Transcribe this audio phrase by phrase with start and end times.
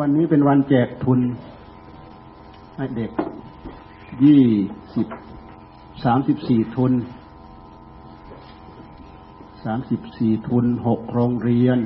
[0.00, 1.20] วันนี้เป็นวันแจกทุน
[2.76, 3.10] ให้เด็ก
[4.24, 4.44] ยี่
[4.94, 5.06] สิบ
[6.04, 6.92] สามสิบสี่ทุน
[9.64, 11.78] สามสิบสี่ทุนหกโรงเรียน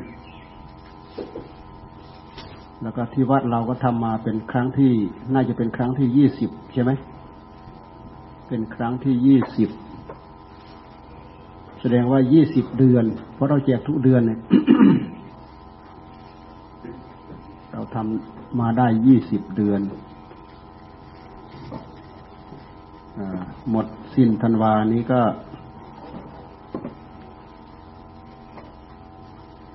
[2.82, 4.92] แล้วก็ที่วัดเราก็ทำมาเป็นครั้งที่
[5.34, 6.90] น่าจะเป็นครั้งที่ยี่สิบใช่ไหม
[8.48, 9.70] เป็นครั้งที่ยี่สิบ
[11.80, 13.04] แสดงว่ายี่สิบเดือน
[13.34, 19.80] เพราะเราแจกทุกเดือนเนี่ยำมาได้ยี่สิบเดือน
[23.18, 23.20] อ
[23.70, 25.22] หมดสิ้นธันวานี้ก็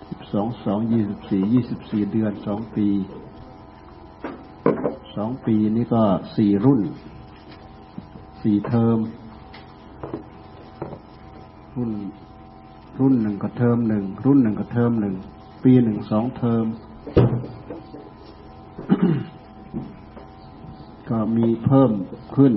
[0.09, 2.88] สิบสองสองยี่สิบสี่ยี่สิบสี่เดือนสองปี
[5.16, 6.03] สองปีนี้ก็
[6.36, 6.81] สี่รุ่น
[8.42, 8.98] สี่เทอม
[11.76, 11.92] รุ่น
[13.00, 15.16] รุ่นหนึ่งก็เทอมหนึ่งรุ่นหนึ่งก็เทอมหนึ่ง
[15.64, 16.66] ปีหนึ่งสองเทอม
[21.09, 21.91] ก็ มีเพิ่ม
[22.35, 22.53] ขึ้น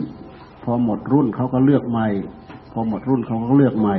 [0.65, 2.09] พอหมดรุ่นเขาก็เลือกใหม่
[2.73, 3.97] พอหมดรุ่นเขาก็เลือกใหม่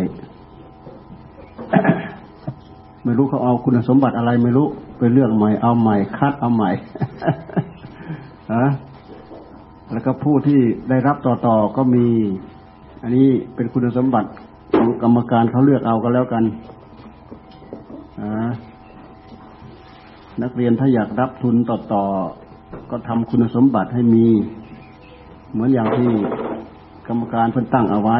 [3.04, 6.70] ไม่รู้เขาเอาคุณสมบัติอะไรไม่รู้ไปเลือกใหม่ เอาใหม่คัดเอาใหม่
[8.54, 8.66] ฮะ
[9.92, 12.06] แล้วก็ผู้ที่ได้รับต่อๆก็มี
[13.04, 14.30] อันนี้เป็นคุณสมบัติ
[14.78, 16.44] ของกรรมการเขาเลือกเอาก็แล้วกัน
[20.44, 22.47] นักเรียนถ้าอยากรับทุนต่อๆ
[22.92, 24.28] ก็ทำคุณสมบัติให้มี
[25.52, 26.10] เหมือนอย่างที่
[27.08, 28.20] กรรมการเพิ่นตั้งเอาไว้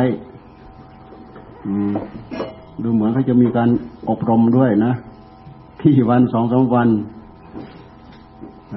[2.84, 3.70] ดูเหมือนเขาจะมีการ
[4.10, 4.94] อบรมด้วยนะ
[5.82, 6.90] ที่วันสองสามวัน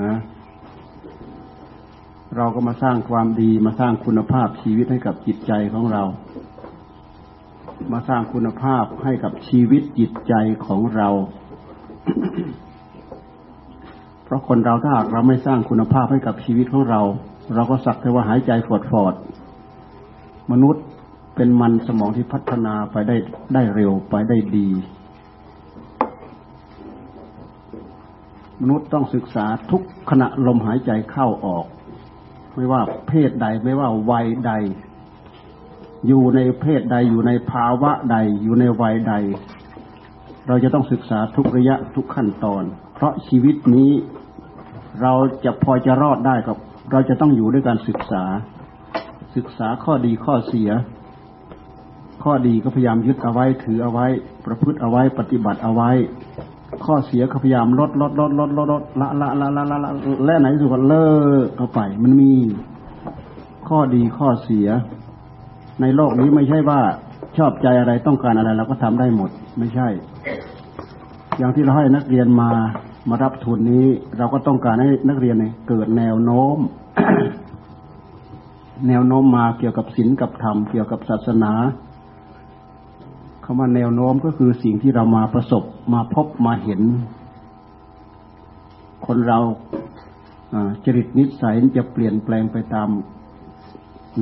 [0.00, 0.14] นะ
[2.36, 6.02] เราก็มาสร้างความดีมาสร้างคุณภาพชีวิตให้กับจิตใจของเรา
[7.92, 10.34] มาสร้างคุณภาพให้กับชีวิตจิตใจ
[10.66, 11.08] ของเรา
[14.30, 17.00] เพราะคนเราถ้าหากเราไม่สร้างคุณภาพให้กับชีวิตของเรา
[17.54, 19.14] เราก็สักแต่ว่าหายใจฟอดฟอด
[20.52, 20.84] มนุษย์
[21.36, 23.16] เป็นมันสมองที่พัฒนาไปได้
[23.54, 24.68] ได้เร็วไปได้ดี
[28.60, 31.64] มนุษย์ต้องศึกษาทุกขณะลมหายใจเข้าออก
[32.54, 34.52] ไม่ว่าเพศใดไม่ว่าวัยใด
[36.06, 39.14] อยู่ในเพศใดอยู่ในภาวะใด อยู่ในวัยใด
[40.48, 42.62] เราจะต้องศึกษาทุกระยะทุกขั้นตอน
[42.94, 43.90] เพราะชีวิตนี้
[45.02, 45.12] เรา
[45.44, 46.56] จะพอจะรอดได้กับ
[46.92, 48.24] เราจะต้องอยู่ด้วยการศึกษา
[49.36, 50.70] ศึกษาข้อดีข้อเสีย
[52.22, 54.06] ข้อดีก็พยายามยึดเอาไว้ถือเอาไว้
[54.46, 55.90] ประพฤติเอาไว้ปฏิบัติเอาไว้
[56.84, 59.90] ข้อเสียก็พยายามลดลดลดลดลดลดละละละละละละ
[60.24, 61.10] และไหนสุดก็เลิ
[61.46, 62.32] กเอาไป มันมี
[63.68, 64.68] ข้อดีข้อเสีย
[65.80, 66.80] ในโลกนี้ไม่ใช่ว่า
[67.38, 69.88] ชอบใจอะไรต้องการอะไรเราก็ทำได้หมด ไม่ใช่
[71.38, 72.50] อย่างที่เราให้นักเรียนมา
[73.08, 73.86] มารับทุนนี้
[74.18, 75.36] เราก็ต้องการให้นักเรียน
[75.68, 76.58] เกิดแนวโน้ม
[78.88, 81.52] แนวโน้มมาเกี่ยวกับศีลกับธรรมเกี่ยวกับศาสนา
[83.44, 86.82] คำว่าแนวโน้มก็คือสิ่งที่เรามาประสบมาพบมาเห็น
[89.06, 89.38] คนเรา
[90.84, 92.88] จริตนิสัยจะเปลี่ยนแปลงไปตาม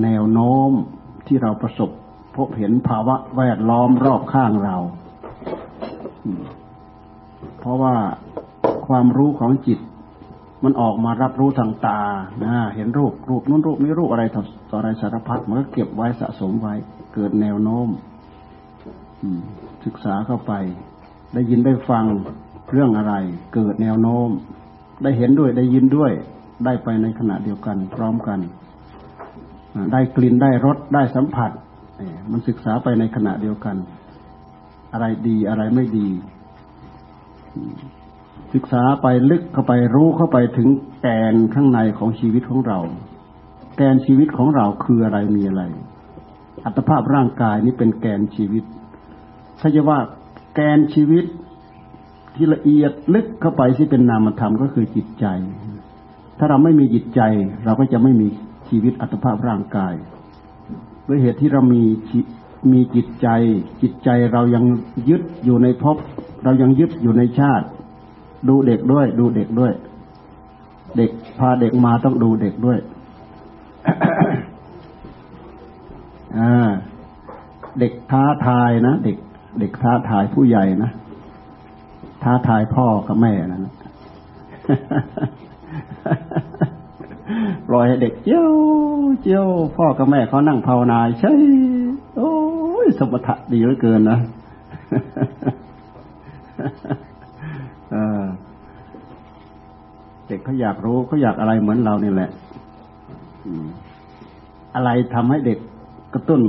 [0.02, 0.70] แนวโน้ม
[1.26, 1.90] ที่เราประสบ
[2.36, 4.76] พบเห็นภาวะแวดล้อมรอบข้างเรา
[7.58, 7.94] เพราะว่า
[8.88, 9.78] ความรู้ของจิต
[10.64, 12.00] มันออกมารับรู้ทางตา
[12.44, 16.74] นะเห็นรูปรูปนู้นรูปนี้รูปอะไรต่ออะไรสารพัดมันก็เก็บไว้สะสมไว้
[17.14, 17.88] เกิดแนวโน้ม
[19.84, 20.52] ศึกษาเข้าไป
[21.34, 22.04] ได้ยินได้ฟัง
[22.72, 23.14] เรื่องอะไร
[23.54, 24.28] เกิดแนวโน้ม
[25.02, 26.12] ได้เห็นด้วยได้ยินด้วย
[26.64, 28.38] ได้ไปในขณะเดียวกัน พร้อมกัน
[29.92, 31.50] ได้กลิ่นได้รสได้สัมผัส
[32.30, 33.76] มันศึกษาไปในขณะเดียวกัน
[34.92, 36.08] อะไรดีอะไรไม่ดี
[38.54, 40.68] ศึกษาไปลึกเข้าไปรู้เข้าไปถึง
[41.00, 42.78] แกนข้างในของชีวิตของเรา
[43.76, 45.62] แกนชีวิตของเราคืออะไรมีอะไร
[46.64, 48.64] อัตภาพร่างกายนี้เป็นแกนชีวิต
[49.60, 49.98] ถ้าจะว่า
[50.54, 51.24] แกนชีวิต
[52.34, 55.26] ที่ละเอียดลึกเข้าไปที่เป็นนามธรรมก็คือจิตใจ
[56.38, 57.20] ถ้าเราไม่มีจิตใจ
[57.64, 58.28] เราก็จะไม่มี
[58.68, 59.94] ชีวิตอัตภาพร่างกาย
[61.08, 61.82] ด้วยเหตุที่เรามี
[62.72, 63.28] มีจิตใจ
[63.82, 64.64] จิตใจเรายัง
[65.08, 65.96] ยึดอยู่ในภพ
[66.44, 67.66] เรายังยึดอยู่ในชาติ
[68.48, 69.72] ดูเด็กด้วย ดูเด็กด้วย
[70.96, 72.78] เด็กพาเด็กมาต้องดูเด็กด้วย
[76.38, 76.40] อ
[77.78, 79.16] เด็กท้าทายนะเด็ก
[79.60, 80.90] เด็กท้าทายผู้ใหญ่นะ
[82.22, 83.72] ท้าทายพ่อกับแม่นะ
[87.68, 88.52] ปล่อยให้เด็กเจียว
[89.22, 89.46] เจียว
[89.76, 91.32] พ่อกับแม่เขานั่งภาวนาใช่
[92.16, 92.32] โอ้
[92.84, 94.18] ยสมถะดีเหลือเกินนะ
[98.00, 98.22] uh,
[100.27, 102.30] ด็ กเขาอยากรู้เขาอยากอะไรเหมือนเรานี่แหละ
[104.74, 105.58] อะไรทำให้เด็ก
[106.14, 106.42] กระตุ้น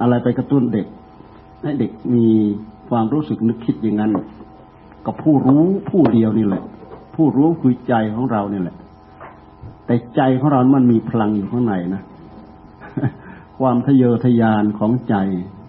[0.00, 0.86] อะไรไปกระตุ้นเด็ก
[1.62, 2.26] ให้เด็กมี
[2.88, 4.12] ความรู้สึกนึกคิดอย่างนั้น
[5.04, 6.62] ก็ผู้รู้ผู้เดียวนี่แหละ
[7.14, 8.76] ผู้รู้คือใจของเรานี่แหละ
[9.86, 12.02] แต่ใจของเรา มันมีพลังอยู่ข้างในนะ
[13.60, 15.16] ความทะเยอทะยานของใจ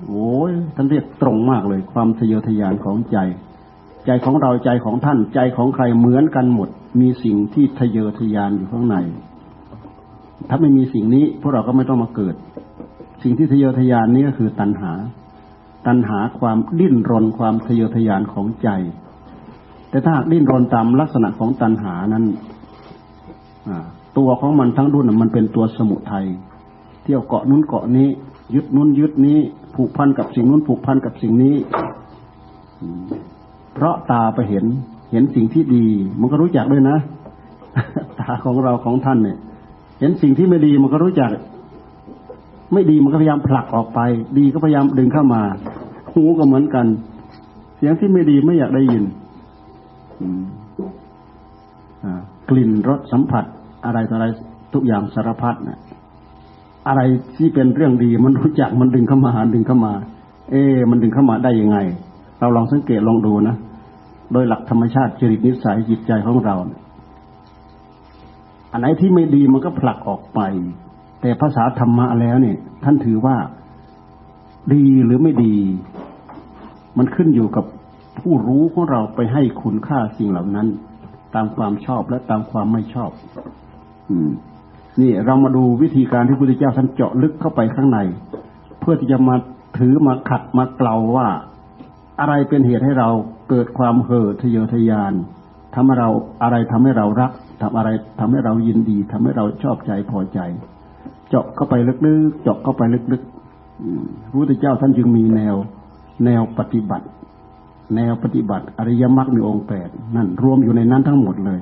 [0.08, 3.18] โอ้ยท่านเรียกตรงมากเลย ความทะเยอทะยานของใจ
[4.06, 6.70] ใจของเราใจของท่านใจของใครเหมือนกันหมด
[7.02, 8.98] มีสิ่งที่ทะเยอทะยานอยู่ข้างใน
[10.50, 12.36] ถ้าไม่มีสิ่งนี้พวกเราก็ไม่ต้องมาเกิด
[13.24, 14.92] สิ่งที่ทะเยอทะยานนี้ก็คือตัณหา
[15.88, 18.70] ตัณหาความดิ้นรนความทะเยอทะยานของใจ
[19.90, 22.26] แต่ถ้าดิ้นรนตามลักษณะของตัณหานั้น
[24.18, 26.26] ตัวของมันทั้งดุนมันเป็นตัวสมุทัย
[27.04, 28.08] เที่ยวเกาะนู้นเกาะนี้
[28.56, 29.38] ยึดนู้นยึดนี้
[29.76, 31.56] ผูกพันกับสิ่งนู้นผูกพันกับสิ่งนี้
[33.74, 34.66] เพราะตาไปเห็น
[35.12, 35.86] เห็นสิ่งที่ดี
[36.20, 36.98] มันก็รู้จักด้วยนะ
[38.20, 39.38] ตาของเราของท่านเนี่ย
[40.00, 41.30] เห็นสิ่งที่ไม่ดีมันก็รู้จัก
[42.74, 44.00] ไม่ดีมันก็พยายามผลักออกไป
[44.38, 45.42] ดีก็พยายามดึงเข้ามา
[46.14, 46.86] หูก็เหมือนกัน
[47.78, 49.04] เสียงที่ไม่ดีไม่อยากได้ยิน
[52.50, 53.44] กลิ่นรสสัมผัส
[53.86, 54.26] อะไรต่ออะไร
[54.74, 55.80] ทุกอย่างสารพัดเนะ
[56.88, 57.02] อะไร
[57.38, 59.94] ที่เป็นเรื่องดี มันรู้จักมันดึงเข้ามาหาดึงเข้ามา
[60.52, 61.78] เอ๊มันดึงเข้ามาได้ยังไง
[62.40, 63.56] เราลองสังเกตลองดูนะ
[64.32, 66.82] โดยหลักธรรมชาติจริตนิสัยจิตใจของเราเนี่ย
[68.72, 70.40] อันไหนที่ไม่ดีมันก็ผลักออกไป
[71.22, 73.36] แต่ภาษาธรรมะแล้วเนี่ย ท่านถือว่า
[74.74, 75.56] ดีหรือไม่ดี
[76.98, 77.66] มันขึ้นอยู่กับ
[78.20, 80.68] ผู้รู้ของเราไปให้คุณค่าสิ่งเหล่านั้น
[81.36, 83.12] ตามความชอบและตามความไม่ชอบ
[84.10, 84.30] อืม
[85.02, 88.00] นี่เรามาดูวิธีการที่พระพุทธเจ้าท่านเจาะลึกเข้าไปข้างใน
[88.80, 89.36] เพื่อที่จะมา
[89.78, 91.28] ถือมาขัดมาเกลาว่า
[92.20, 93.10] อะไรเป็นเหตุให้เรา
[93.50, 95.14] เกิดความเห่อทะเยอทะยาน
[95.74, 96.10] ทำให้เรา
[96.44, 97.90] อะไรทำให้เรารักทำอะไร
[98.20, 100.40] ทำให้เรายินดีทำให้เราชอบใจพอใจ
[101.30, 101.74] เจาะเข้าไป
[102.06, 105.56] ลึกๆเจาะเข้าไปลึกๆพระพุทธเจ้าท่านจึงมีแนว
[106.26, 107.06] แนวปฏิบัติ
[107.96, 111.60] แนวปฏิบัติ อริยมรรคในองค์แปดนั่นรวมอยู่ในนั้นทั้งหมดเลย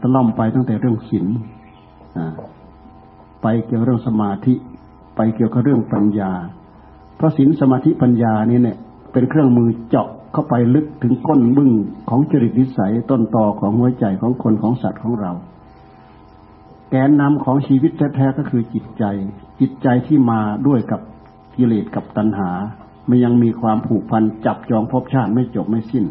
[0.00, 1.26] ตะล่อมไปตั้งแต่เรื่องศีล
[3.42, 4.54] ไปเกี่ยวเรื่องสมาธิ
[5.16, 6.32] ไปเกี่ยวกับเรื่องปัญญา
[7.16, 8.78] เพราะศีลสมาธิปัญญานี่เนี่ย
[9.12, 11.70] เป็นเครื่องมือเจาะเข้าไปลึกถึงก้นบึ้ง
[12.08, 15.32] ของจริตนิสัยต้นตอของหัวใจของคนของสัตว์ของเรา
[16.90, 19.04] แกนนำของชีวิตแท้ๆก็คือจิตใจ
[19.60, 21.00] จิตใจที่มาด้วยกับ
[21.56, 22.50] กิเลสกับตัณหา
[23.08, 26.04] มันยังมีความผูกพันจับจองภพชาติไม่จบไม่สิ้น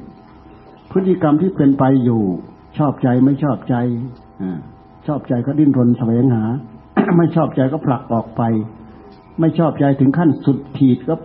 [0.91, 2.23] พฤติกรรมที่เป็นไปอยู่
[2.77, 3.75] ชอบใจไม่ชอบใจ
[4.41, 4.43] อ
[5.07, 6.43] ชอบใจก็ดิ้นรนแสวงหา
[7.17, 8.41] ไม่ชอบใจก็ผลักออกไป
[9.39, 11.15] ไม่ชอบใจถึงขั้นสุดขีดก็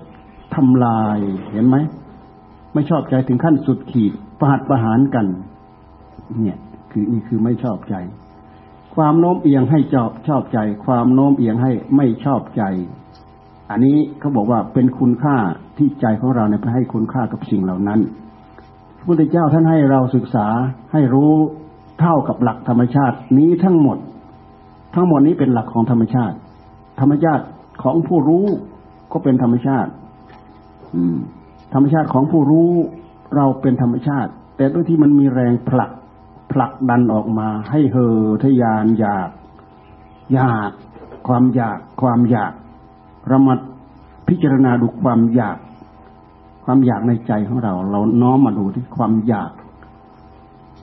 [0.54, 1.18] ทำลาย
[1.52, 1.76] เห็นไหม
[2.74, 5.26] ไม่ชอบใจถึงขั้นสุดขีดประหัตประหารกัน
[6.42, 6.58] เนี่ย
[6.90, 7.94] คือนี่คือไม่ชอบใจ
[8.94, 12.62] ความโน้มเอียงให้ชอบชอบใจ ความโน้มเอียงให้ไม่ชอบใจ
[13.70, 15.36] อันนี้เขาบอกว่าเป็นคุณค่า
[15.76, 18.00] ที่ใจของเราเนี่ยไปให้คุณค่ากับสิ่งเหล่านั้น
[19.06, 20.46] พุทธเจ้าท่านให้เราศึกษา
[20.92, 21.32] ให้รู้
[22.00, 23.98] เท่ากับหลักธรรมชาตินี้ทั้งหมด
[24.94, 26.36] ทั้งหมดนี้เป็นหลักของธรรมชาติ
[27.00, 27.44] ธรรมชาติ
[27.82, 28.46] ของผู้รู้
[29.12, 29.90] ก็เป็นธรรมชาติ
[31.72, 32.70] ธรรมชาติของผู้รู้
[33.36, 35.90] เราเป็นธรรมชาติ แต่ด้วยที่มันมีแรงผลัก
[36.52, 39.28] ผลักดันออกมาให้เห่อทยานอยาก
[40.32, 40.70] อยาก
[41.28, 42.52] ความอยากความอยาก
[43.30, 43.58] ระมัด
[44.28, 45.58] พิจารณาดูความอยาก
[46.64, 49.50] ความอยากในใจของเรา เราน้อมมาดูที่ความอยาก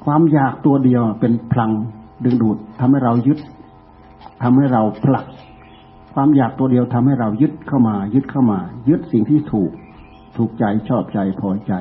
[0.06, 1.72] ความอยากตัวเดียวเป็นพลัง
[2.24, 3.39] ดึงดูดทำให้เรายึด
[4.44, 5.25] ทำให้เราผลัก
[6.13, 9.72] ความอยากตัวเดียวทำให้เรายึดเข้ามา ยึดเข้ามา ยึดสิ่งที่ถูก
[10.38, 11.74] ถูกใจชอบใจพอใจ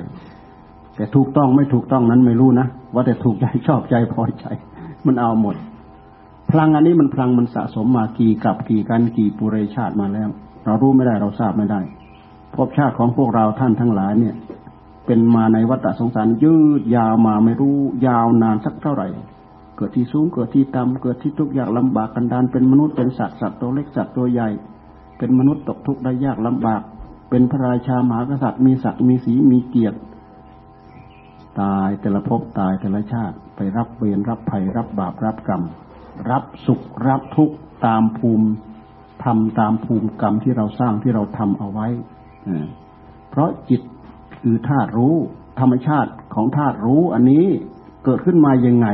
[0.96, 4.46] แต่ถูกต้องไม่ถูกต้องนั้นไม่รู้นะว่าแต่ถูกใจชอบใจพอใจ
[5.06, 5.56] มันเอาหมด
[6.50, 10.28] พลังอันนี้มันพลังมันสะสมมากี่กับกี่กันกี่ปุเรชาติมาแล้ว
[10.64, 11.80] เรารู้ไม่ได้เราทราบไม่ได้
[12.54, 14.34] ภพชาติของพวกเราท่านทั้งหลายเนี่ย
[15.06, 17.76] เป็นมาในวัฏสงสารยืดยาวมาไม่รู้
[18.06, 19.08] ยาวนานสักเท่าไหร่
[19.76, 24.48] เกิดที่สูงเกิดที่ต่ำเกิดที่ทุกข์ยากลำบากกันดานเป็นมนุษย์เป็นสัตว์สัตว์ตัวเล็กสัตว์ตัวใหญ่
[25.18, 26.82] เป็นมนุษย์ตกทุกข์ได้ยากลำบาก
[27.30, 29.98] เป็นพระราชามหากษัตริย์มีศักดิ์มีสีมีเกียรติ
[31.60, 35.62] ตายแต่ละภพตายแต่ละชาติไปรับเวรรับภัยรับบาปรับกรรม
[36.30, 37.56] รับสุขรับทุกข์
[37.86, 38.48] ตามภูมิ
[39.24, 41.88] ทำตามภูมิกรรมที่เราสร้างที่เราทำเอาไว้
[43.28, 43.82] เพราะจิต
[44.40, 45.14] คือธาตุรู้
[45.60, 47.44] ธรรมชาติของธาตุรู้ อันนี้
[48.04, 48.88] เกิดขึ้นมายังไง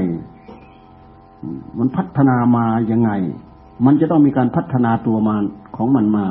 [1.79, 3.11] มันพัฒนามายังไง
[3.87, 5.37] มันจะต้องมีการพัฒนาตัวมา
[5.77, 6.27] ของมันมา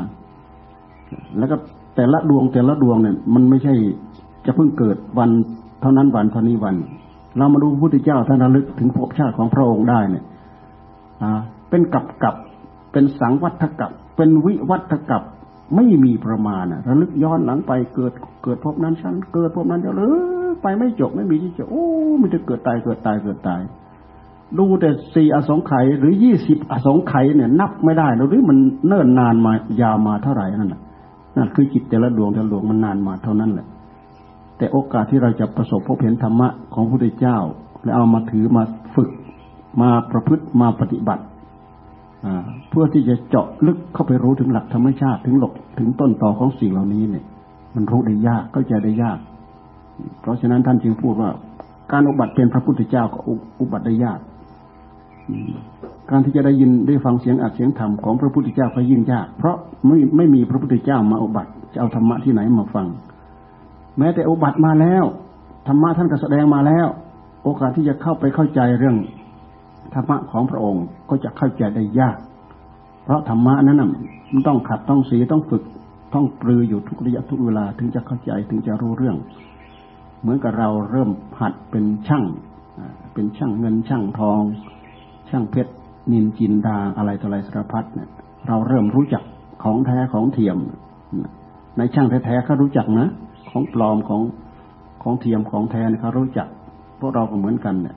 [1.38, 1.55] แล้วก็
[1.95, 3.73] แต่ละดวงแต่ละดวงเนี่ยมันไม่ใช่
[4.45, 5.29] จะเพิ่งเกิดวัน
[5.81, 6.75] เท่านั้นวันเท่านี้วัน
[7.37, 10.23] เรามาดูพระพุทธเจ้าท่านระลึกถึงภพชาติของพระองค์ได้เนี่ย
[11.69, 12.35] เป็นกับกับ
[12.91, 15.23] เป็นสังวัฏกับ เป็นวิวัฏกับ
[15.75, 20.03] ไม่มีประมาณระลึกย้อนหลังไปเกิดเกิดพบนั้นชั้นเกิดพบนั้นจะเล
[20.49, 21.85] ยไปไม่จบไม่มีที่จบโอ้
[22.21, 23.61] มันจะเกิดตายเกิดตายเกิดตาย
[24.57, 30.81] ดูแต่สี่อสงไขยหรือยี่สิบอสงไขยเนี่ย นับไม่ได้หรือมันเนิ่นนานมายาวมาเท่าไหร่นั่นแหละ
[31.37, 33.67] นั่นคือจิตแต่ละดวงแต่ละดวงมันนานมาเท่านั้นแหละ
[34.57, 37.37] แต่โอกาสที่เราจะประสบพบเห็นธรรมะของพระพุทธเจ้า
[37.83, 38.63] แล้วเอามาถือมา
[38.95, 39.09] ฝึก
[39.81, 41.23] มาประพฤติมาปฏิบัติ
[42.69, 47.25] เพื่อที่จะเจาะลึกเข้าไปรู้ถึงหลักธรรมชาติถึงหลกถึงต้นต่อของสิ่งเหล่านี้เนี่ย
[47.75, 49.17] มันรู้ได้ยากเข้าใจได้ยาก
[50.21, 51.29] เพราะฉะนั้นท่านจึงพูดว่า
[51.91, 53.19] การอุบัติเป็นพระพุทธเจ้าก็
[53.59, 54.19] อุบัติได้ยาก
[56.09, 59.55] การที่จะได้ยินได้ฟังเสียงอัดเสียงธรรมของพระพุทธเจ้าก็ยิ่งยาก เพราะ
[59.88, 62.88] ไม่ไม่มีพระพุทธเจ้ามาอุบัติจะเอาธรรมะที่ไหนมาฟัง
[63.97, 65.03] แม้แต่อุบัติมาแล้ว
[65.67, 66.88] ธรรมะท่านก็แสดงมาแล้ว
[67.43, 68.97] โอกาสที่จะเข้าไปเข้าใจเรื่อง
[69.93, 72.17] ธรรมะของพระองค์ก็จะเข้าใจได้ยาก
[73.03, 73.83] เพราะธรรมะนั้น
[74.33, 75.63] มันต้องขัดต้องสีต้องฝึก
[76.13, 79.17] ต้องปรืออยู่ทุกระยะทุกเวลาถึงจะเข้าใจถึงจะรู้เรื่อง
[80.21, 81.09] เหมือนกับเราเริ่ม
[81.39, 82.24] หัดเป็นช่าง
[83.13, 84.41] เป็นช่างเงินช่างทอง
[85.29, 85.71] ช่างเพชร
[86.12, 88.09] นินจินดาอะไรต่ออะไรสารพัดเนี่ย
[88.47, 89.24] เราเริ่มรู้จัก
[89.63, 90.57] ของแท้ของเทียม
[91.77, 93.07] ในช่างแท้ๆเขารู้จักนะ
[93.50, 94.21] ของปลอมของ
[95.03, 96.47] ของเทียมของแท้เขารู้จัก
[97.00, 97.95] พวกเราก็เหมือนกันเนี่ย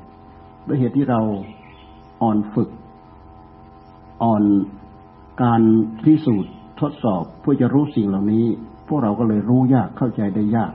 [0.66, 1.20] ด้วยเหตุที่เรา
[2.22, 2.68] อ่อนฝึก
[4.22, 4.42] อ่อน
[5.42, 5.62] การ
[6.04, 8.44] พิสูจน์ทดสอบเพื่อจะรู้สิ่งเหล่านี้
[8.88, 10.72] พวกเราก็เลยรู้ยากเข้าใจได้ยาก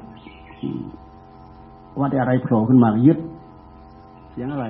[1.99, 3.17] ว่าแต่อะไรโผล่ขึ้นมายึด
[4.31, 4.65] เสียงอะไร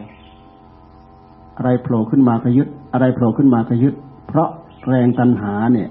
[1.57, 3.93] อะไรโผล่ขึ้นมาก็ยึด อะไรโผล่ขึ้นมาก็ยึด
[4.27, 4.49] เพราะ
[4.87, 5.89] แรงตัณหาเนี่ย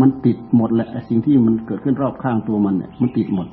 [0.00, 3.46] มันติดหมดแหละสิ่งที่มันเกิดขึ้นรอบข้างตัวมันเนี่ย มันติดหมด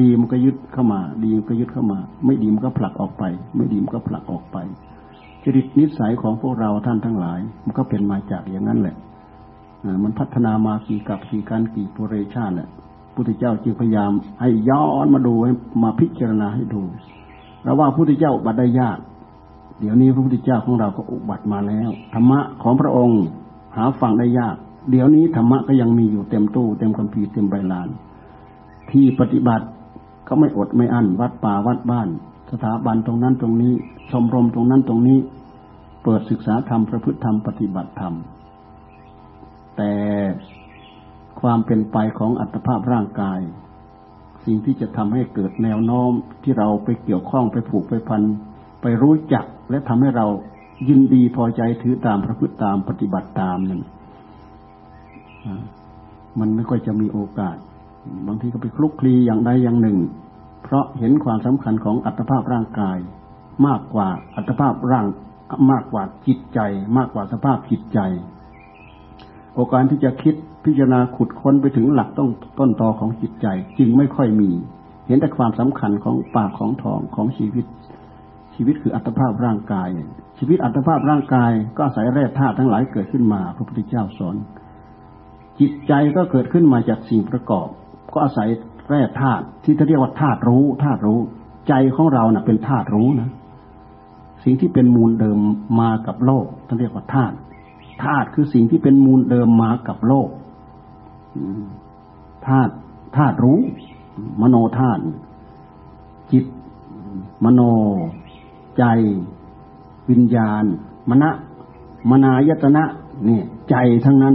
[0.00, 3.24] ดีมันก็ยึดเข้ามา ดีมันก็ยึดเข้ามา ไม่ดีมันก็ผลักออกไป
[3.56, 4.56] ไม่ดีมันก็ผลักออกไป
[5.44, 8.96] จริตนิสัยของพวกเราท่านทั้งหลาย มันก็เป็นมาจากอย่างนั้นแหละ
[10.02, 12.68] มันพัฒนามากี่กับกี่การกี่ปุเรชาติแหละ
[13.14, 15.52] พุทธเจ้าจึงพยายามให้ย้อนมาดูให้
[15.82, 16.82] มาพิจารณาให้ดู
[17.62, 18.98] เราว่าพุทธเจ้าบัตรได้ยาก
[19.80, 23.20] เดี๋ยวนี้พระพุทธเจ้าของเราก็อุบัติมาแล้ว ธรรมะของพระองค์
[23.76, 24.56] หาฟังได้ยาก
[24.90, 27.88] เดี๋ยวนี้ธรรมะก็ยังมีอยู่เต็มตู้ เต็มคัมภีร์เต็มใบลาน
[28.90, 29.66] ที่ปฏิบัติ
[30.28, 32.08] ก็ไม่อดไม่อั้นวัดป่าวัดบ้าน
[32.50, 33.72] สถาบันตรงนั้นตรงนี้
[34.10, 35.18] ชมรมตรงนั้นตรงนี้
[36.04, 38.14] เปิดศึกษาธรรมประพฤติธรรมปฏิบัติธรรม
[39.76, 39.92] แต่
[41.40, 43.40] ความเป็นไปของอัตภาพร่างกาย
[44.44, 46.10] สิ่งที่จะทำให้เกิดแนวโน้ม
[46.42, 48.22] ที่เราไปเกี่ยวข้องไปผูกไปพัน
[48.82, 50.26] ไปรู้จักและทำให้เรา
[50.88, 53.82] ยินดีพอใจถือตามประพฤติตามปฏิบัติตามนั่น
[56.40, 57.56] มันไม่ค่อยจะมีโอกาส
[58.26, 59.98] บางทีก็ไปคลุกคลีอย่างใดอย่างหนึ่ง
[60.62, 62.98] เพราะเห็นความสำคัญของอัตภาพร่างกาย
[63.66, 65.06] มากกว่าอัตภาพร่าง
[65.70, 66.60] มากกว่าจิตใจ
[66.96, 67.98] มากกว่าสภาพจิตใจ
[69.54, 70.34] โอกาสที่จะคิด
[70.64, 73.46] พิจารณาขุดค้นไปถึงหลักต้นต้นตอของจิตใจ
[73.78, 74.50] จึงไม่ค่อยมี
[75.06, 77.64] เห็นแต่ความสำคัญของปากของทองของชีวิต
[78.64, 79.88] ชีวิตคืออัตภาพร่างกาย
[80.38, 84.36] ชีวิตอัตภาพร่างกาย ก็อาศัยแร่ธาตุทั้งหลายเกิดขึ้นมา พระพุทธเจ้าสอน
[85.60, 87.68] จิตใจก็เกิดขึ้นมาจากสิ่งประกอบ
[88.12, 88.48] ก็อาศัย
[88.88, 91.20] แร่ธาตุที่เขาเรียกว่าธาตุรู้ธาตุรู้
[91.68, 93.30] ใจของเราเนะ่ะเป็นธาตุรู้นะ
[94.44, 95.38] สิ่งที่เป็นมูลเดิม
[95.80, 97.34] มากับโลกท่านเรียกว่าธาตุ
[98.04, 100.28] ธาตุคือสิ่งที่เป็นมูลเดิมมากับโลก
[102.48, 102.72] ธาตุ
[103.16, 103.60] ธาตุรู้
[104.40, 105.02] มโนธาตุ
[106.32, 106.44] จิต
[107.44, 107.60] มโน
[108.78, 108.84] ใจ
[110.10, 110.64] วิญญาณ
[111.10, 111.30] มณะ
[112.10, 112.84] มนายตนะ
[113.24, 113.74] เนี่ยใจ
[114.04, 114.34] ทั้งนั้น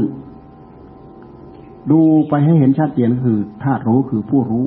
[1.91, 4.65] ดูไปให้เห็นชัดเจนคือธาตุรู้คือผู้รู้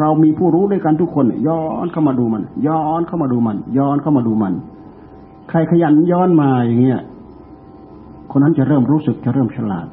[0.00, 4.54] เรามีผู้รู้ด้วยกันทุกคน ย้อนเข้ามาดูมัน ย้อนเข้ามาดูมัน ย้อนเข้ามาดูมัน
[5.48, 7.00] ใครขยันย้อนมาอย่างเงี้ย
[8.30, 9.86] คนนั้นจะเริ่มรู้สึกจะเริ่มฉลาด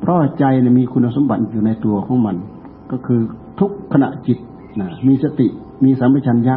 [0.00, 2.36] เพราะใจเนี่ยมีคุณสมบัติอยู่ในตัวของมัน
[2.90, 3.20] ก็คือ
[3.60, 4.38] ทุกขณะจิต
[4.80, 5.46] นะมีสติ
[5.84, 6.56] มีสัมปชัญญะ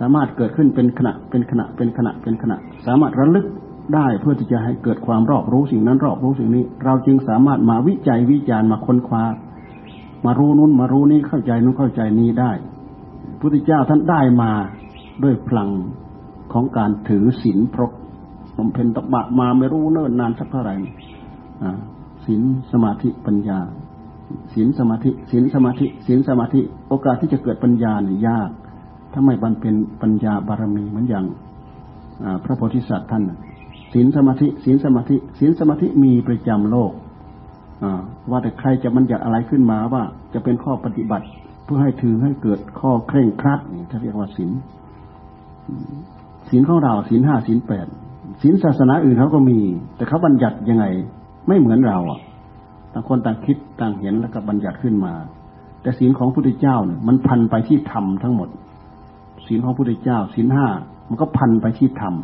[0.00, 3.46] สามารถเกิดขึ้นเป็นขณะเป็นขณะเป็นขณะเป็นขณะ สามารถระลึก
[3.94, 9.24] ได้เพื่อที่จะให้เกิดความรอบรู้สิ่งนั้นรอบรู้สิ่งนี้ เราจึงสามารถมาวิจัยวิจารณ์มาค้นคว้า
[10.24, 12.52] มารู้นู้นมารู้นี้เข้าใจนู้นเข้าใจนี้ได้
[13.40, 14.50] พุทธเจ้าท่านได้มา
[15.22, 15.70] ด้วยพลัง
[16.52, 17.92] ของการถือศีลพรก
[18.56, 20.74] บำเพ็ญตบะมาไม่รู้เนิ่นนานสักเท่าไหร่
[22.24, 23.58] ศีลสมาธิปัญญา
[24.52, 28.50] ศีลสมาธิศีลสมาธิศีลสมาธิโอกาสที่จะเกิดปัญญาเนี่ยยาก
[29.18, 31.24] ถ้าไม่บันเป็นปัญญาบารมีเหมือนอย่าง
[32.44, 33.22] พระโพธิสัตว์ท่าน
[33.92, 36.92] ศีลสมาธิศีลสมาธิศีลสมาธิมีประจำโลก
[38.30, 40.02] ว่าแต่ใครจะบัญญัติอะไรขึ้นมาว่า
[40.34, 41.26] จะเป็นข้อปฏิบัติ
[41.64, 44.50] เพื่อให้ถือให้เกิดข้อเคร่งครัดนี่ถ้าเรียกว่าศีล
[46.48, 47.86] ศีลของเราศีลห้าศีลแปด
[48.42, 49.58] ศีลศาสนาอื่นเขาก็มี
[49.96, 50.84] แต่เขาบัญญัติยังไง
[51.48, 52.20] ไม่เหมือนเราอะ
[52.92, 55.12] ต่างคนต่างคิดต่างเห็นแล้วก็บัญญัติขึ้นมา
[55.82, 58.48] แต่ศีลของพระพุทธเจ้าเนี่ยมันพันไปที่ธรรมทั้งหมด
[59.46, 60.66] ศีลของพระพุทธเจ้าศีลห้า
[61.08, 62.14] มันก็พันไปที่ธรรม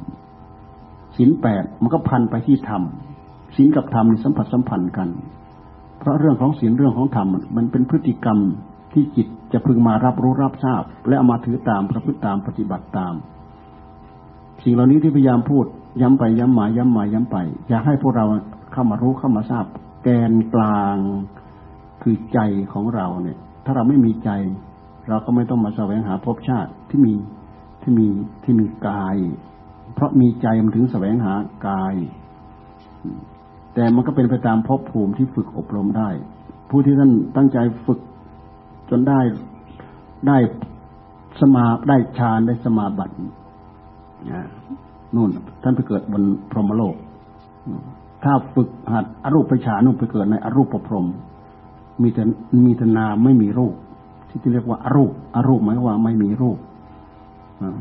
[1.16, 2.82] ศีลแปดมันก็พันไปที่ธรรม
[3.56, 5.08] ศีลกับธรรมสัมผัสสัมพันธ์กัน
[5.98, 8.38] เพราะเรื่องของศีลเรื่องของธรรมมันเป็นพฤติกรรม
[8.92, 13.14] ที่จิตจะพึงมารับรู้รับทราบ และเอามาถือตามประพฤติตามปฏิบัติตาม
[14.62, 15.64] สิ่งเหล่านี้ที่พยายามพูด
[16.00, 17.36] ย้ำไปย้ำมาย้ำมาย้ำไป
[17.68, 18.26] อยากให้พวกเรา
[18.72, 19.64] เข้ามารู้เข้ามาทราบ
[20.02, 20.96] แกนกลาง
[22.02, 22.38] คือใจ
[22.72, 24.30] ของเราเนี่ย ถ้าเราไม่มีใจ
[25.08, 27.14] เราก็ไม่ต้องมาแสวงหาภพชาติที่มี
[27.82, 28.06] ที่มี
[28.44, 29.16] ที่มีกาย
[29.94, 31.34] เพราะมีใจมันถึงแสวงหา
[31.68, 31.94] กาย
[33.74, 36.08] แต่มันก็เป็นไปตามภพภูมิที่ฝึกอบรมได้
[36.70, 38.00] ผู้ที่ท่านตั้งใจฝึก
[38.90, 39.20] จนได้
[40.28, 40.38] ได้
[41.40, 43.14] สมาได้ฌานได้สมาบัติ
[45.14, 45.30] นู่น
[45.62, 46.96] ท่านไปเกิดบนพรหมโลก
[48.24, 51.06] ถ้าฝึกหัดอรูปฌานนู่นไปเกิดในอรูปประพรม
[52.02, 52.22] มีแต่
[52.66, 53.74] มีแต่นามไม่มีรูป
[54.42, 56.58] ที่เรียกว่าอารูปอารูปหมายว่าไม่มีรูป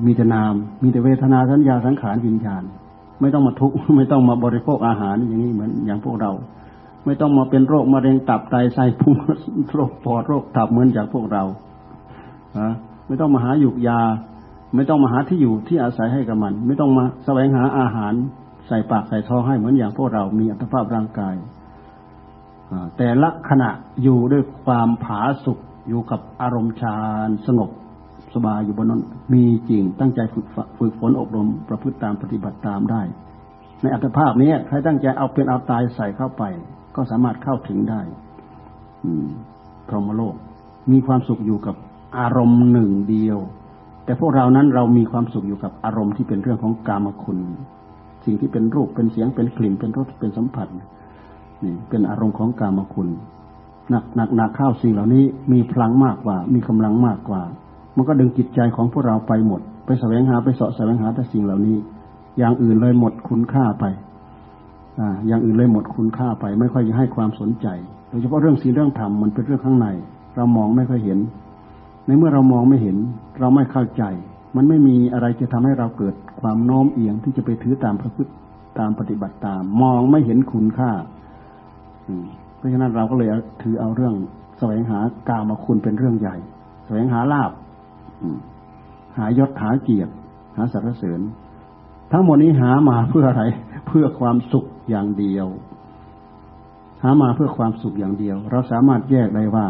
[0.06, 0.54] มีแต่นาม
[0.84, 2.64] มีแต่เวทนาสัญญาสังขารวิญญาณ
[3.22, 6.32] ไม่ต้องมาทุกข์ไม่ต้องมาบริโภคอาหารอย่างนี้เหมือนอย่างพวกเรา
[7.06, 9.16] ไม่ต้องมาเป็นโรคมะเร็งตับไตไส้พุง
[9.74, 11.44] โรคปอดโรคตับเหมือนอย่างพวกเรา
[13.08, 14.00] ไม่ต้องมาหาหยุกยา
[14.76, 18.14] ไม่ต้องมาหาที่อยู่ที่อาศัยให้กับมัน ไม่ต้องมาแสวงหาอาหาร
[18.68, 21.36] ใส่ปากใส่ท้องให้เหมือนอย่างพวกเรา มีอัตภาพร่างกาย
[22.98, 23.70] แต่ละขณะ
[24.04, 27.70] อยู่ด้วยความผาสุก อยู่กับอารมณ์ฌานสงบ
[28.36, 29.02] สบายอยู่บนนั้น
[29.34, 30.46] มีจริงตั้งใจฝึก
[30.78, 33.02] ฝึกฝนอบรมประพฤติตามปฏิบัติตามได้
[33.82, 36.44] ในอัตภาพนี้ใครตั้งใจเอาเป็นเอาตายใส่เข้าไป
[36.96, 38.02] ก็สามารถเข้าถึงได้
[39.04, 39.28] อืม
[39.88, 40.36] พรหมโลก
[40.92, 41.76] มีความสุขอยู่กับ
[42.18, 43.38] อารมณ์หนึ่งเดียว
[44.06, 47.40] แต่พวกเรานั้นเรามีความสุขอยู่กับอารมณ์ที่เป็นเรื่องของกามคุณ
[48.26, 53.10] สิ่งที่เป็นรูปเป็นเสียงเป็นกลิ่นเป็นรสเป็นสัมผัสนี่เป็นอารมณ์ของกามคุณ
[53.90, 57.42] หนักหนักหนักข้าวสิ่งเหล่านี้มีพลังมากกว่า มีกำลังมากกว่า
[57.96, 61.78] มันก็ดึงจิตใจของพวกเราไปหมด ไปแสวงหาไปเสาะแสวงหาแต่สิ่งเหล่านี้
[62.38, 63.86] อย่างอื่นเลยหมดคุณค่าไป
[65.00, 67.68] อ่าอย่างอื่นเลยหมดคุณค่าไป ไม่ค่อยจะให้ความสนใจ
[68.10, 69.88] โดยเฉพาะเรื่องศีลเรื่องธรรมมันเป็นเรื่องข้างใน
[70.36, 71.20] เรามองไม่ค่อยเห็น
[72.06, 72.98] ในเมื่อเรามองไม่เห็น
[73.40, 74.04] เราไม่เข้าใจ
[74.56, 78.30] มันไม่มีอะไรจะทำให้เราเกิดความโน้มเอียงที่จะไปถือตามพระพุทธ
[78.80, 80.92] ตามปฏิบัติตาม มองไม่เห็นคุณค่า
[82.62, 83.30] เพราะฉะนั้นเราก็เลย
[83.62, 84.14] ถือเอาเรื่อง
[84.60, 86.36] แสวงหากามาคุณเป็นเรื่องใหญ่
[86.86, 87.52] แสวงหาลาบ
[89.18, 90.12] หายศหาเกียรติ
[90.56, 91.22] หาสรรเสริญ
[92.12, 93.44] ทั้งหมดนี้หามาเพื่ออะไร
[93.88, 95.48] เพื่อความสุขอย่างเดียว
[97.04, 99.68] หามาเพื่อความสุขอย่างเดียว เราสามารถแยกได้ว่า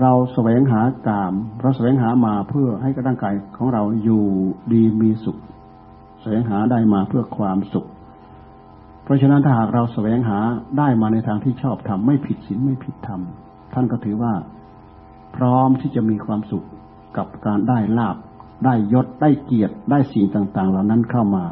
[0.00, 4.24] เราแสวงหากามเราแสวงหามาเพื่อให้ร่างกายของเราอยู่
[4.72, 5.36] ดีมีสุข
[6.20, 7.86] แสวงหาได้มาเพื่อความสุข
[9.04, 10.38] เพราะฉะนั้นถ้าหากเราแสวงหา
[10.78, 13.20] ได้มาในทางที่ชอบทำไม่ผิดศีลไม่ผิดธรรม
[13.74, 14.34] ท่านก็ถือว่า
[15.36, 16.66] พร้อมที่จะมีความสุข
[17.16, 18.16] กับการได้ลาบ
[18.64, 21.44] ได้ยศได้เกียรติได้สิ่งต่าง ๆ เหล่านั้นเข้ามา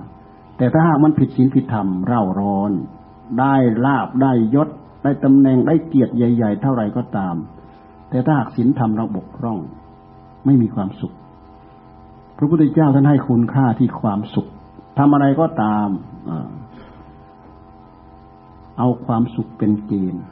[0.56, 2.72] แต่ถ้าหากมันผิดศีลผิดธรรมเร่าร้อน
[3.40, 3.54] ได้
[3.86, 4.68] ลาบได้ยศ
[5.04, 7.34] ได้ตำแหน่งได้เกียรติใหญ่ ๆ เท่าไรก็ตาม
[8.10, 9.58] แต่ถ้าหากศีลธรรมเราบกพร่อง
[10.44, 11.14] ไม่มีความสุข
[12.36, 14.48] พระพุทธเจ้าท่านให้คุณค่าที่ความสุข
[14.98, 15.88] ทำอะไรก็ตาม
[18.78, 20.22] เอาความสุขเป็นเกณฑ์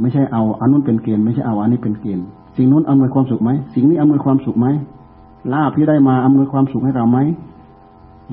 [0.00, 2.24] ไม่ใช่เอาอันนู้นเป็นเกณฑ์ไม่ใช่เอาอันนี้เป็นเกณฑ์
[2.56, 4.66] สิ่งนู้นอำนวยความสุขไหมสิ่งนี้อำนวยความสุขไหม
[5.52, 7.18] ลาภที่ได้มาอำนวยความสุขให้เราไหม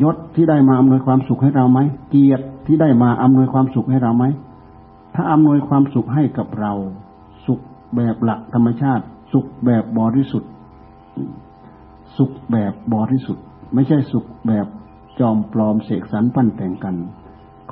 [0.04, 4.26] ยศที่ได้มาอำนวยความสุขให้เราไหมเกียรติที่ได้มาอำนวยความสุขให้เราไหม
[5.16, 6.74] ถ้าอำนวยความสุขให้กับเรา
[7.46, 7.60] สุข
[7.96, 10.50] แบบหลักธรรมชาติ สุขแบบบริสุทธิ์
[12.18, 14.68] สุขแบบบริสุทธิ์ ไม่ใช่สุขแบบ
[15.20, 16.96] จอมปลอมเสกสรรปั้นแต่งกัน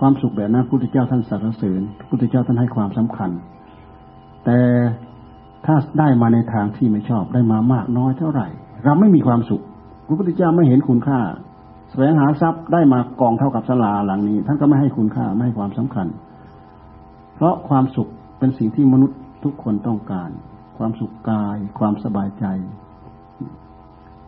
[0.04, 3.32] ความสุขแบบนั้นพุทธเจ้าท่านสรรเสริญพุทธเจ้าท่านให้ความสำคัญ
[4.46, 4.60] แต่
[5.66, 8.48] ถ้าได้มาในทางที่ไม่ชอบได้มามากน้อยเท่าไหร่
[8.84, 9.64] เราไม่มีความสุข
[10.08, 11.20] พระพุทธเจ้าไม่เห็นคุณค่า
[11.90, 16.08] แสวงหาทรัพย์ได้มากองเท่ากับสลาหลังนี้ ท่านก็ไม่ให้คุณค่าไม่ให้ความสำคัญ
[17.36, 18.10] เพราะความสุข
[18.40, 20.30] เป็นสิ่งที่มนุษย์ทุกคนต้องการ
[20.78, 22.46] ความสุขกาย ความสบายใจ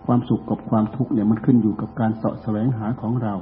[0.05, 3.35] ความสุขกับความทุกข์เนี่ยมันขึ้นอยู่กับการเสาะแสวงหาของเรา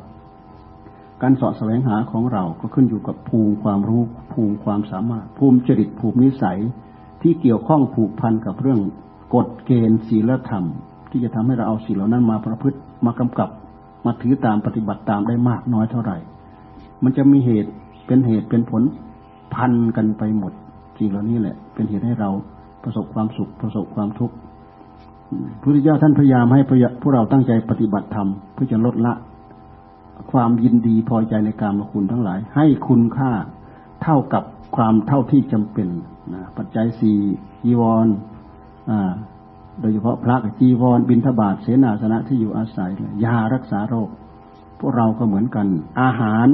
[1.22, 4.02] การสาะแสวงหาของเราก็ขึ้นอยู่กับภูมิความรู้
[4.34, 6.60] ภูมิความสามารถ ภูมิจริตภูมินิสัย
[7.22, 8.80] ที่เกี่ยวข้องผูกพันกับเรื่อง
[9.36, 10.66] กฎเกณฑ์ศีลธรรม
[11.12, 13.50] ที่จะทำให้เราเอาสิ่งเหล่านั้นมาประพฤติมากำกับ
[14.06, 16.18] มาถือตามปฏิบัติตามได้มากน้อยเท่าไหร่
[17.04, 17.72] มันจะมีเหตุ
[18.08, 18.82] เป็นเหตุเป็นผล
[19.56, 20.54] พันกันไปหมด
[20.98, 22.30] สิ่งเหล่านี้แหละ เป็นเหตุให้เรา
[22.84, 24.36] ประสบความสุขประสบความทุกข์
[25.62, 26.62] พุทธเจ้าท่านพยายามให้
[27.02, 29.14] พวกเราตั้งใจปฏิบัติธรรมเพื่อจะลดละ
[30.32, 33.32] ความยินดีพอใจในการมาคุณทั้งหลาย ให้คุณค่า
[34.04, 34.44] เท่ากับ
[34.76, 35.88] ความเท่าที่จำเป็น
[36.34, 37.20] นะปัจจัยสี่
[37.64, 38.08] จีวร
[39.80, 42.92] โดยเฉพาะพระจีวรบินทบาทเสนาสนะที่อยู่อาศัย
[43.24, 44.10] ยารักษาโรค
[44.80, 45.68] พวกเราก็เหมือนกัน
[46.02, 46.48] อาหาร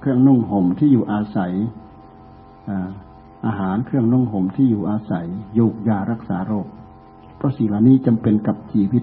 [0.00, 1.52] เครื่องนุ่งห่มที่อยู่อาศัย
[3.46, 5.26] อาหารเครื่องนุ่งห่มที่อยู่อาศัย
[5.58, 6.66] ยูกยารักษาโรค
[7.36, 8.98] เพราะสิ่งเหล่านี้จำเป็นกับชีวิ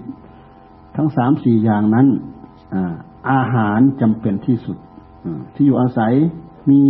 [0.96, 2.06] ทั้งสามสี่อย่างนั้น
[3.30, 4.76] อาหารจำเป็นที่สุด
[5.54, 6.12] ที่อยู่อาศัย
[6.70, 6.82] มี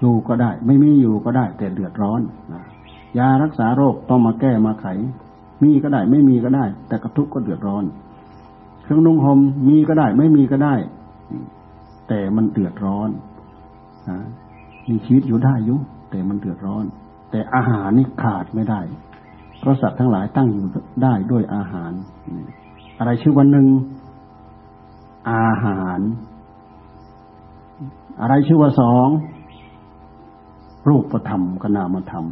[0.00, 2.20] อยู่ก็ได้ ไม่มีอยู่ก็ได้ แต่เดือดร้อน
[3.18, 4.86] ยารักษาโรคต้องมาแก้มาไข
[5.62, 7.84] มีก็ได้ ไม่มีก็ได้ แต่กระทุกก็เดือดร้อน
[8.82, 10.74] เครื่องนุ่งห่มมีก็ได้ ไม่มีก็ได้
[12.08, 13.10] แต่มันเดือดร้อน
[14.88, 15.76] มีชีวิตอยู่ได้อยุ
[16.10, 16.84] แต่มันเดือดร้อน
[17.30, 18.80] แต่อาหารนี่ขาดไม่ได้
[19.60, 20.66] เพราะสัตว์ทั้งหลายตั้งอยู่
[21.02, 21.92] ได้ด้วยอาหาร
[22.98, 23.66] อะไรชื่อวันหนึ่ง
[25.30, 26.00] อาหาร
[28.20, 29.08] อะไรชื่อว่าสอง
[30.88, 32.26] รูปธรรมกนามธรรม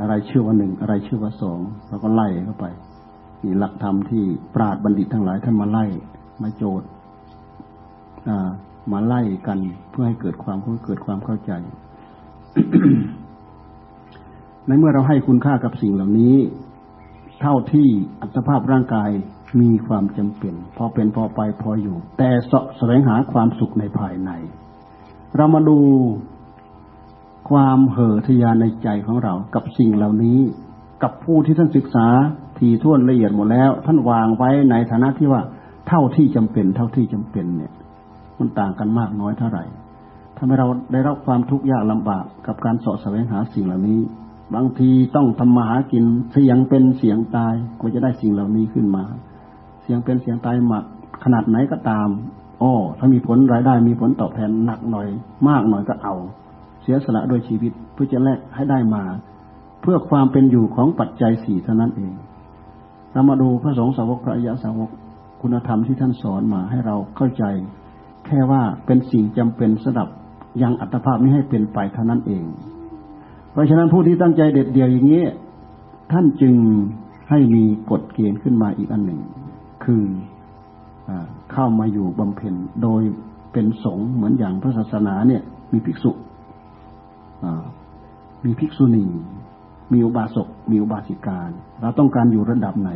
[0.00, 1.58] อะไรชื่อว่าหนึ่งอะไรชื่อว่าสอง
[1.88, 2.66] เราก็ไล่เข้าไป
[3.44, 5.84] นี่หลักธรรมที่ปราดบัณฑิตทั้งหลายท่านมาไล่
[6.42, 6.88] มาโจทย์
[8.92, 9.58] มาไล่กัน
[9.90, 11.52] เพื่อให้เกิดความเพื่อเกิดความเข้าใจ
[14.66, 16.36] ในเมื่อเราให้คุณค่ากับสิ่งเหล่านี้
[17.40, 17.88] เท่าที่
[18.20, 19.10] อัตภาพร่างกาย
[19.60, 24.30] มีความจำเป็น พอเป็นพอไปพออยู่ แต่สะแสวงหาความสุขในภายใน
[25.36, 25.78] เรามาดู
[27.50, 30.38] ความเห่อทยานในใจของเรา กับสิ่งเหล่านี้
[31.02, 32.06] กับผู้ที่ท่านศึกษา
[32.58, 35.42] ทีท่วนละเอียดหมดแล้ว ท่านวางไว้ในฐานะที่ว่า
[35.88, 37.72] เท่าที่จำเป็น เท่าที่จำเป็นเนี่ย
[38.38, 39.64] มันต่างกันมากน้อยเท่าไหร่
[40.36, 44.00] ทำให้เราได้รับความทุกข์ยากลำบากกับการสาะแสวงหาสิ่งเหล่านี้
[44.54, 49.04] บางทีต้องทำมาหากินเสียงเป็นเสียงตายก็จะได้สิ่งเหล่านี้ขึ้นมา
[49.82, 50.84] เสียงเป็นเสียงตายหมัก
[51.24, 52.08] ขนาดไหนก็ตาม
[52.62, 55.08] อ้อถ้ามีผลรายได้มีผลตอบแทนหนักหน่อย
[55.48, 56.14] มากหน่อยก็เอา
[56.82, 59.04] เสียสละโดยชีวิตเพื่อจะแลกให้ได้มา
[59.80, 62.12] เพื่อความเป็นอยู่ของปัจจัยสี่เท่านั้นเอง
[63.12, 64.90] เรามาดูพระสงฆ์สาวกพระอริยสาวก
[65.42, 67.44] คุณธรรมที่ท่านสอนมาให้เราเข้าใจ
[68.26, 70.08] แค่ว่าเป็นสิ่งจำเป็นสำหรับ
[70.62, 72.44] ยังอัตภาพนี้ให้เป็นไปเท่านั้นเอง
[73.52, 75.22] เพราะฉะนั้นผู้ที่ตั้งใจเด็ดเดี่ยวอย่างนี้
[76.12, 76.54] ท่านจึง
[77.30, 79.20] ให้มีกฎเกณฑ์ขึ้นมาอีกอันหนึ่ง
[79.84, 80.04] คือ
[81.08, 81.10] อ
[81.52, 83.02] เข้ามาอยู่บำเพ็ญโดย
[83.52, 86.10] เป็นสงฆ์เหมือนอย่างพระศาสนาเนี่ย มีภิกษุ
[88.44, 89.06] มีภิกษุณี
[89.92, 91.38] มีอุบาสกมีอุบาสิกา
[91.80, 92.90] เราต้องการอยู่ระดับไหน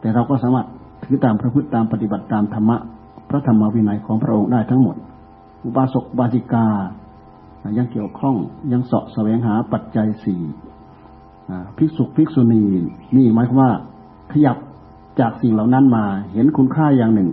[0.00, 0.66] แต่เราก็สามารถ
[1.04, 2.76] ถือตามพระพุทธตามปฏิบัติตามธรรมะ
[3.28, 4.96] พระธรรมวินัยของพระองค์ได้ทั้งหมด
[5.64, 6.66] อุบาสกบาสิกา
[7.78, 8.36] ยังเกี่ยวข้อง
[8.72, 10.42] ยังเสาะแสวงหาปัจจัยสี่
[11.76, 12.62] ภิกษุภิกษุณี
[13.16, 13.70] นี่หมายความว่า
[14.32, 14.56] ขยับ
[15.20, 17.30] จากสิ่งเหล่านั้นมาเห็นคุณค่าอย่างหนึ่ง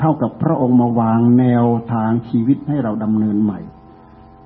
[0.00, 3.60] เท่ากับพระองค์มาวางแนวทางชีวิตให้เราดำเนินใหม่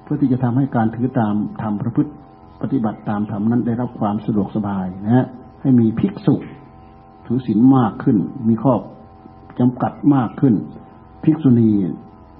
[0.02, 2.12] เพื่อที่จะทำให้การถือตามทำประพฤติ
[2.62, 5.26] ปฏิบัติตามธรรมนั้นได้รับความสะดวกสบายนะฮะ
[5.60, 6.34] ให้มีภิกษุ
[7.26, 8.16] ถือศีลมากขึ้น
[8.48, 8.74] มีข้อ
[9.60, 10.54] จำกัดมากขึ้น
[11.24, 11.70] ภิกษุณี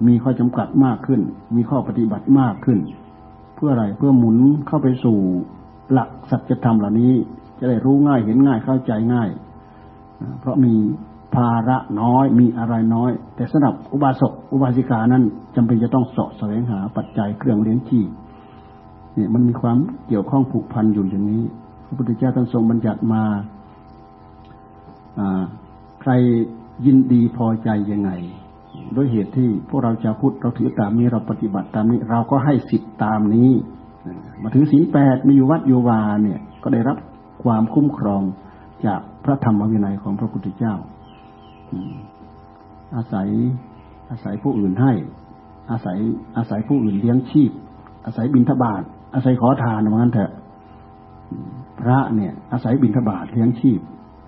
[0.07, 1.21] มีข้อจำกัดมากขึ้น
[1.55, 2.79] มีข้อปฏิบัติมากขึ้น
[3.55, 4.37] เพื่ออะไรเพื่อหมุน
[4.67, 5.17] เข้าไปสู่
[5.91, 7.13] หลักสัจธรรมเหล่านี้
[7.59, 9.29] จะได้รู้ง่ายเห็นง่ายเข้าใจง่าย
[10.39, 10.75] เพราะมี
[11.35, 15.23] ภาระน้อยมีอะไรน้อย แต่สำหรับอุบาสกอุบาสิกานั้น
[15.55, 18.09] จำเป็นจะต้องสาะแสวงหาปัจจัยเครื่องเลี้ยงชีพ
[19.15, 21.43] เนี่ยมันมีความเกี่ยวข้องผูกพันอยู่อย่างนี้
[21.85, 23.23] พระพุทธเจ้าท่านทรงบัญญัติมา
[26.01, 26.11] ใคร
[26.85, 28.11] ยินดีพอใจยังไง
[28.95, 33.51] ด้วยเหตุที่พวกเราจะพูดเราถือตามนี้เราปฏิบัติตามนี้ เราก็ให้สิทธิ์ตามนี้
[34.41, 36.97] มาถือศีลแปดมีอยู่วัดอยู่วาเนี่ย ก็ได้รับ
[37.43, 38.23] ความคุ้มครอง
[38.85, 40.75] จากพระธรรมวินัยของพระพุทธเจ้า
[42.95, 43.27] อาศัย
[44.09, 44.93] อาศัยผู้อื่นให้
[45.71, 45.97] อาศัย
[46.37, 47.51] อาศัยผู้อื่นเลี้ยงชีพ
[48.05, 48.81] อาศัยบิณฑบาต
[49.15, 50.31] อาศัยขอทานเหมือนกันเถอะ
[51.81, 53.79] พระเนี่ย อาศัยบิณฑบาตเลี้ยงชีพ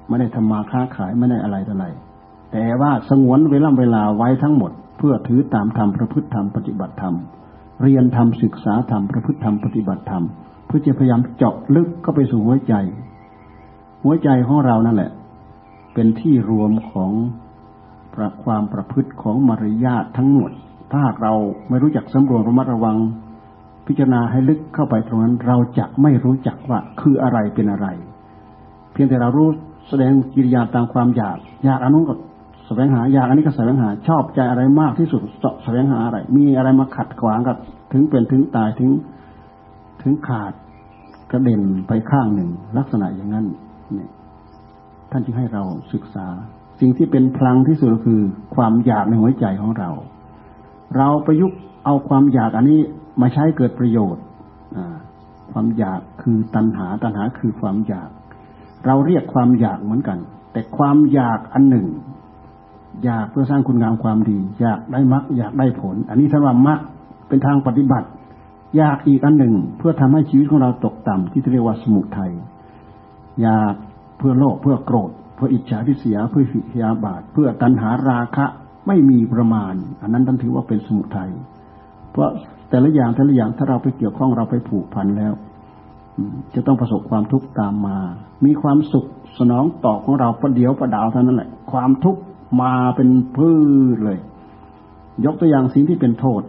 [0.07, 1.87] ไม่ได้ทำมาค้าขายไม่ได้อะไรต่ออะไร
[2.51, 7.15] แต่ว่าสงวนเวลาเวลาไว้ทั้งหมด เพื่อถือตามธรรมประพฤติธรรมปฏิบัติธรรม
[7.83, 10.23] เรียนธรรมศึกษาธรรมประพฤติธรรมปฏิบัติธรรม
[10.65, 12.73] เพื่อจะพยายามเจาะลึกเข้าไปสู่หัวใจ
[14.07, 15.11] หัวใจของเรานั่นแหละ
[15.93, 17.11] เป็นที่รวมของ
[18.15, 20.51] ประความประพฤติของมารยาททั้งหมด
[20.91, 21.33] ถ้าหากเรา
[21.69, 22.97] ไม่รู้จักสำรวมระมัดระวัง
[23.87, 27.87] พิจารณาให้ลึกเข้าไปตรงนั้น เราจะไม่รู้จักว่าคืออะไรเป็นอะไร
[28.91, 29.47] เพียงแต่เรารู้
[29.89, 32.17] แสดงกิริยาตามความอยาก อยากอนุกับ
[32.67, 35.21] แสวงหาอยากอันนี้ก็แสวงหาชอบใจอะไรมากที่สุด
[35.63, 37.57] แสวงหาอะไร มีอะไรมาขัดขวางกับ
[37.93, 38.89] ถึงเป็นถึงตายถึง
[40.01, 40.53] ถึงขาด
[41.31, 43.45] กระเด็นไปข้างหนึ่ง ลักษณะอย่างนั้น
[43.93, 44.11] เนี่ย
[45.11, 46.27] ท่านจึงให้เราศึกษา
[46.79, 48.21] สิ่งที่เป็นพลังที่สุดคือ
[48.55, 49.89] ความอยากในหัวใจของเรา
[50.97, 52.79] เราประยุกต์เอาความอยากอันนี้
[53.21, 54.23] มาใช้เกิดประโยชน์
[55.51, 58.09] ความอยากคือตัณหา ตัณหาคือความอยาก
[58.85, 60.17] เราเรียกความอยากเหมือนกัน
[60.51, 61.87] แต่ความอยากอันหนึ่ง
[63.03, 66.79] อยากเพื่อสร้างคุณงามความดี อยากได้มรรคอยากได้ผล อันนี้ท่านว่ามรรค
[67.27, 68.07] เป็นทางปฏิบัติ
[68.77, 72.31] อยากอีกอันหนึ่ง เพื่อทำให้ชีวิตของเราตกต่ำที่เรียกว่าสมุทัย
[73.41, 73.73] อยาก
[74.17, 78.45] เพื่อโลภเพื่อโกรธ เพื่ออิจฉาทิษยาเพื่อหิยาบาท เพื่อตัณหาราคะ
[78.87, 81.29] ไม่มีประมาณ อันนั้นท่านถือว่าเป็นสมุทัย
[82.11, 82.29] เพราะ
[82.69, 85.33] แต่ละอย่างแต่ละอย่างถ้าเราไปเกี่ยวข้องเราไปผูกพันแล้ว
[86.55, 87.97] จะต้องประสบความทุกข์ตามมา
[88.45, 89.05] มีความสุข
[89.39, 92.21] สนองตอบของเราประเดี๋ยวประดาวเท่านั้นแหละ ความทุกข์
[92.61, 93.51] มาเป็นพื
[93.93, 94.19] ชเลย
[95.25, 96.41] ยกตัวอย่างสิ่งที่เป็นโทษ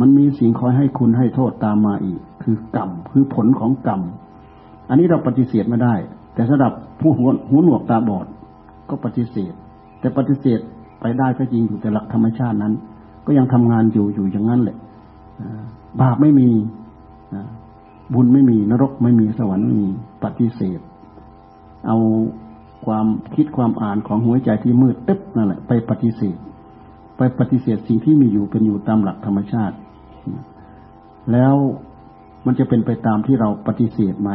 [0.00, 4.00] มันมีสิ่งคอยให้คุณให้โทษตามมาอีก คือกรรมคือผลของกรรม
[4.88, 5.94] อันนี้เราปฏิเสธไม่ได้
[6.34, 8.26] แต่สำหรับผู้หูหูหนวกตาบอด
[8.90, 9.52] ก็ปฏิเสธ
[10.00, 10.60] แต่ปฏิเสธ
[11.00, 12.74] ไปได้ก็จริงอยู่แต่หลักธรรมชาตินั้น
[13.26, 14.76] ก็ยังทำงานอยู่อยู่อย่างนั้นแหละ
[16.00, 16.48] บาปไม่มี
[18.14, 19.88] บุญไม่มีนรกไม่มีสวรรค์ไม่มี
[20.24, 20.80] ปฏิเสธ
[21.86, 21.98] เอา
[22.86, 26.36] ความคิดความอ่านของหัวใจที่มืดตึ๊บนั่นแหละไปปฏิเสธ
[27.16, 29.76] ไปปฏิเสธสิ่งที่มีอยู่เป็นอยู่ตามหลักธรรมชาติ
[31.32, 31.54] แล้ว
[32.46, 34.30] มันจะเป็นไปตามที่เราปฏิเสธไหม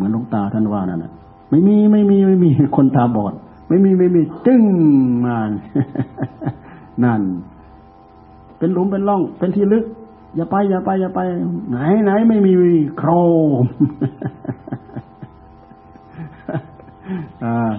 [0.00, 1.12] เหมือนลุงตาท่านว่านั่นแหะ
[1.50, 3.32] ไม่มีไม่มีไม่มีคนตาบอด
[3.68, 4.62] ไม่มีไม่มีจึ้ง
[5.26, 5.36] มา
[7.04, 7.20] นั่น
[8.58, 9.84] เป็นหลุมเป็นร่อง เป็นที่ลึก
[10.36, 11.20] อย่าไป อย่าไป อย่าไป
[11.70, 12.52] ไหนไหนไม่มี
[12.98, 13.10] โคร
[13.62, 13.64] ม
[17.44, 17.70] อ่า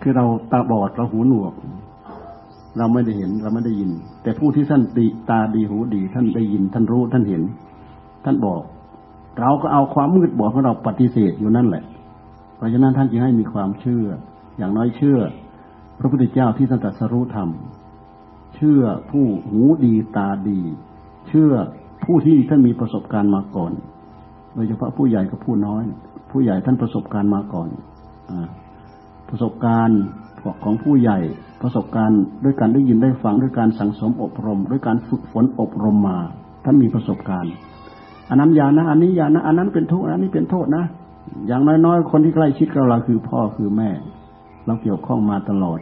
[0.00, 1.54] คือเราตาบอดเราหูหนวก
[2.78, 3.90] เราไม่ได้เห็นเราไม่ได้ยิน
[4.22, 7.42] แต่ผู้ที่ท่านดีตาดีหูดี ท่านได้ยิน ท่านรู้ท่านเห็น
[8.24, 8.62] ท่านบอก
[9.40, 11.84] เราก็เอาความมืดบอดของเราปฏิเสธอยู่นั่นแหละ
[12.56, 14.04] เพราะฉะนั้นท่านจึงให้มีความเชื่อ
[14.58, 15.18] อย่างน้อยเชื่อ
[15.98, 17.48] พระพุทธเจ้าที่ท่านตรัสรู้ธรรม
[18.54, 20.60] เชื่อผู้หูดีตาดี
[21.28, 21.52] เชื่อ
[22.04, 23.72] ผู้ที่ท่านมีประสบการณ์มาก่อน
[24.54, 25.82] โดยเฉพาะผู้ใหญ่กับผู้น้อย
[26.30, 27.68] ผู้ใหญ่ท่านประสบการณ์มาก่อน
[28.30, 28.32] อ
[29.28, 30.00] ประสบการณ์
[30.64, 31.18] ของผู้ใหญ่
[31.62, 36.18] ประสบการณ์ด้วยการได้ยินได้ฟังด้วยการสั่งสมอบรม ด้วยการฝึกฝนอบรมมา
[36.64, 37.52] ท่านมีประสบการณ์
[38.32, 40.84] อันนั้นอย่านะอันนี้อย่านะอันนั้นเป็นทุกข์อันนี้เป็นโทษนะ
[41.46, 43.90] อย่างน้อยๆ คนที่ใกล้ชิดกับเราคือพ่อคือแม่
[44.66, 45.78] เราเกี่ยวข้องมาตลอด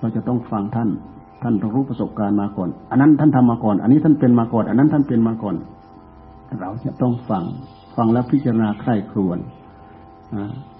[0.00, 0.88] เราจะต้องฟังท่าน
[1.42, 5.54] ท่านต้องรู้ประสบการณ์มาก่อน อันนั้นท่านทำมาก่อน อันนี้ท่านเป็นมาก่อน อันนั้นท่านเป็นมาก่อน
[6.60, 7.44] เราจะต้องฟัง
[7.96, 9.38] ฟังแล้วพิจารณาใคร่ครวญ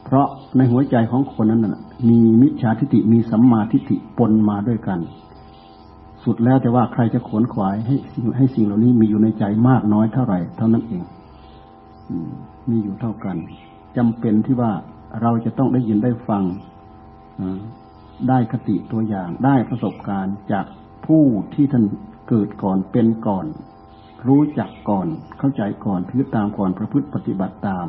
[0.04, 1.66] เพราะในหัวใจของคนนั้น
[2.08, 4.98] มีมิจฉาทิฏฐิมีสัมมาทิฏฐิปนมาด้วยกัน
[6.24, 7.96] สุดแล้วแต่ว่าใครจะขนขวายให้
[8.36, 11.02] ให้สิ่งเหล่านี้มีอยู่ในใจมากน้อยเท่าไหร่ เท่านั้นเอง
[12.70, 13.36] มีอยู่เท่ากัน
[13.96, 14.72] จำเป็นที่ว่า
[15.22, 16.44] เราจะต้องได้ยินได้ฟัง
[18.28, 20.66] ได้คติตัวอย่าง ได้ประสบการณ์จาก
[21.06, 21.84] ผู้ที่ท่าน
[22.28, 23.46] เกิดก่อนเป็นก่อน
[24.28, 25.06] รู้จักก่อน
[25.38, 27.86] เข้าใจก่อนพิจตามก่อนประพฤติปฏิบัติตาม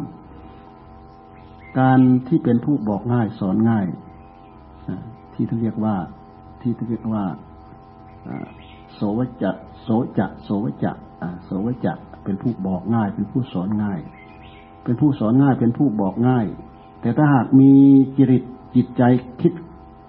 [1.80, 3.86] การที่เป็นผู้บอกง่ายสอนง่าย
[5.34, 5.96] ที่ท่านเรียกว่า
[6.62, 7.24] ที่ท่านเรียกว่า
[8.96, 10.92] โสวจะโสจะโสวจะ
[11.46, 14.00] โสวจะเป็นผู้บอกง่าย เป็นผู้สอนง่าย
[14.84, 16.46] เป็นผู้สอนง่ายเป็นผู้บอกง่าย
[17.02, 17.72] แต่ถ้าหากมี
[18.18, 18.44] จริต
[18.76, 19.04] จิตใจ
[19.42, 19.54] คิด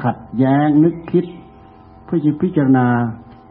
[0.04, 1.24] ขัดแย้งนึกคิด
[2.04, 2.86] เพื่อจะพิจารณา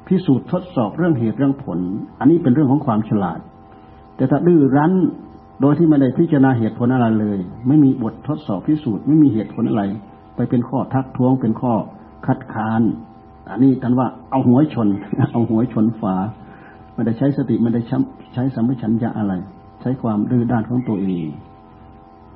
[0.07, 1.79] พิสูจน์ทดสอบเรื่องเหตุเรื่องผล
[2.19, 3.39] อันนี้เป็นเรื่องของความฉลาด
[4.15, 4.93] แต่ถ้าดื้อรั้น
[5.61, 9.83] โดยที่ไม่ได้พิจารณาเหตุผลอะไรเลย ไม่มีบททดสอบพิสูจน์ไม่มีเหตุผลอะไร
[10.35, 11.73] ไปเป็นข้อทักท้วงเป็นข้อ
[12.25, 12.81] คัดค้าน
[13.49, 14.87] อันนี้ท่านว่าเอาหัวชน
[15.31, 16.15] เอาหัวชนฝา
[16.93, 17.81] ไม่ได้ใช้สติไม่ได้
[18.33, 19.33] ใช้สัมปชัญญะอะไร
[19.81, 21.25] ใช้ความดื้อด้านของตัวเอง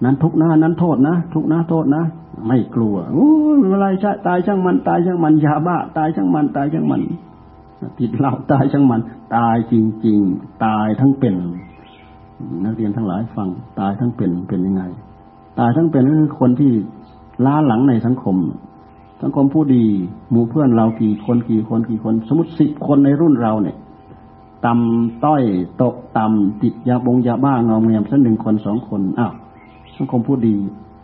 [0.03, 2.03] นั้นทุกหน้านั้นโทษนะทุกหน้าโทษนะ
[2.47, 3.29] ไม่กลัวโอ้
[3.71, 7.01] อะไรชตายช่างมันตายช่างมันยาบ้า ตายช่างมันตายช่างมัน
[7.99, 9.01] ติดเหล้าตายช่างมัน
[9.35, 9.73] ตายจ
[10.05, 11.35] ริง ๆ ตายทั้งเป็น
[12.63, 14.83] นักเรียนทั้งหลายฟังตายทั้งเป็นเป็นยังไง
[15.59, 16.71] ตายทั้งเป็นก็คือคนที่
[17.45, 18.35] ล้าหลังในสังคม
[19.21, 19.85] สังคมผู้ดี
[20.31, 23.77] หมู่เพื่อนเรากี่คนกี่คนกี่คน สมมติสิบคนในรุ่นเราเนี่ย
[24.65, 25.43] ต่ำต้อย
[25.81, 29.33] ตกต่ำติดยาบงยาบ้างอเงียมสักหนึ่งคนสองคนอ้าว
[29.97, 30.55] สังคมผู้ดี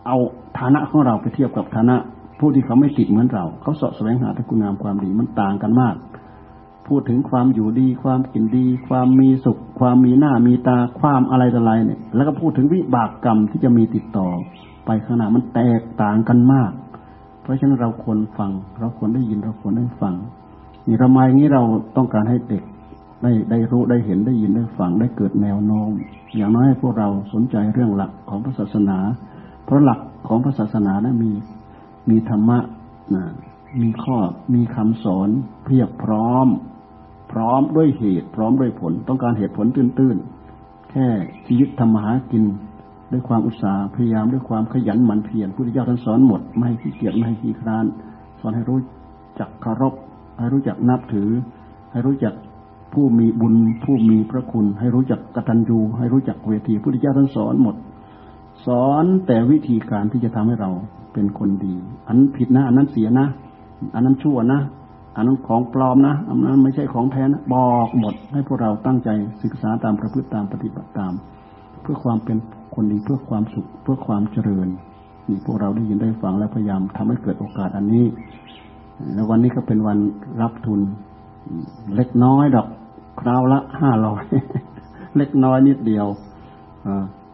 [0.06, 0.16] เอา
[0.58, 1.96] ฐานะของเราไปเทียบกับฐานะ
[2.38, 5.94] ผู้ที่เขาไม่ติดเหมือนเรา เขาสาะแสวงหาแต่คุณงามความดีมันต่างกันมาก
[6.88, 14.28] พูดถึงความอยู่ดี ความกินดี ความมีสุข ความมีหน้ามีตาความอะไรต่ออะไรเนี่ย แล้วก็พูดถึงวิบากกรรมที่จะมีติดต่อ
[14.86, 16.70] ไปข้างหน้ามันแตกต่างกันมาก
[17.44, 20.14] เพราะฉะนั้นเราควรฟัง เราควรได้ยินเราควรได้ฟัง
[20.86, 21.62] นี่ทำไมงี้เรา
[21.96, 22.62] ต้องการให้เด็ก
[23.22, 25.90] ได้ได้รู้ได้เห็นได้ยินได้ฟังได้เกิดแนวโน้ม
[26.36, 28.98] อย่างน้อยให้พวกเราสนใจเรื่องหลักของพระศาสนา
[29.64, 31.30] เพราะหลักของพระศาสนานะมี
[32.10, 32.58] มีธรรมะ
[33.14, 33.24] นะ
[33.80, 34.16] มีข้อ
[34.54, 35.28] มีคำสอน
[35.64, 36.46] เพียบพร้อม
[37.32, 41.06] พร้อมด้วยเหตุ พร้อมด้วยผล ต้องการเหตุผลตื้นๆ แค่
[41.46, 42.44] ชีวิตทำมหากิน
[43.14, 47.84] ด้วยความอุตสาห์พยายามด้วยความขยันหมั่นเพียรพุทธเจ้าท่านสอนหมดไม่ให้ขี้เกียจไม่ให้ขี้คร้าน
[48.40, 48.80] สอนให้รู้
[49.40, 49.94] จักเคารพ
[50.38, 51.28] ให้รู้จักนับถือ
[51.92, 52.34] ให้รู้จัก
[52.92, 57.76] ผู้มีบุญผู้มีพระคุณ ให้รู้จักกตัญญู ให้รู้จักเวทีพุทธเจ้าท่านสอนหมด
[58.66, 60.70] สอนแต่วิธีการที่จะทำให้เรา
[61.12, 61.74] เป็นคนดี
[62.08, 63.26] อันผิดนะ อันนั้นเสียนะ
[63.94, 64.60] อันนั้นชั่วนะ
[65.16, 69.08] อันนั้นของปลอมนะ อันนั้นไม่ใช่ของแท้นะบอกหมด ให้พวกเราตั้งใจ
[69.42, 71.12] ศึกษาตามประพฤติตามปฏิบัติตาม
[71.82, 72.36] เพื่อความเป็น
[72.74, 74.68] คนดีเพื่อความสุขเพื่อความเจริญ
[75.28, 78.06] นี่พวกเราได้ยินได้ฟังและพยายามทำให้เกิดโอกาสอันนี้
[79.12, 79.98] แล้ววันนี้ก็เป็นวัน
[80.42, 80.80] รับทุน
[81.96, 82.68] เล็กน้อยดอก
[83.20, 84.24] คราวละห้าร้อย
[85.16, 86.06] เล็กน้อยนิดเดียว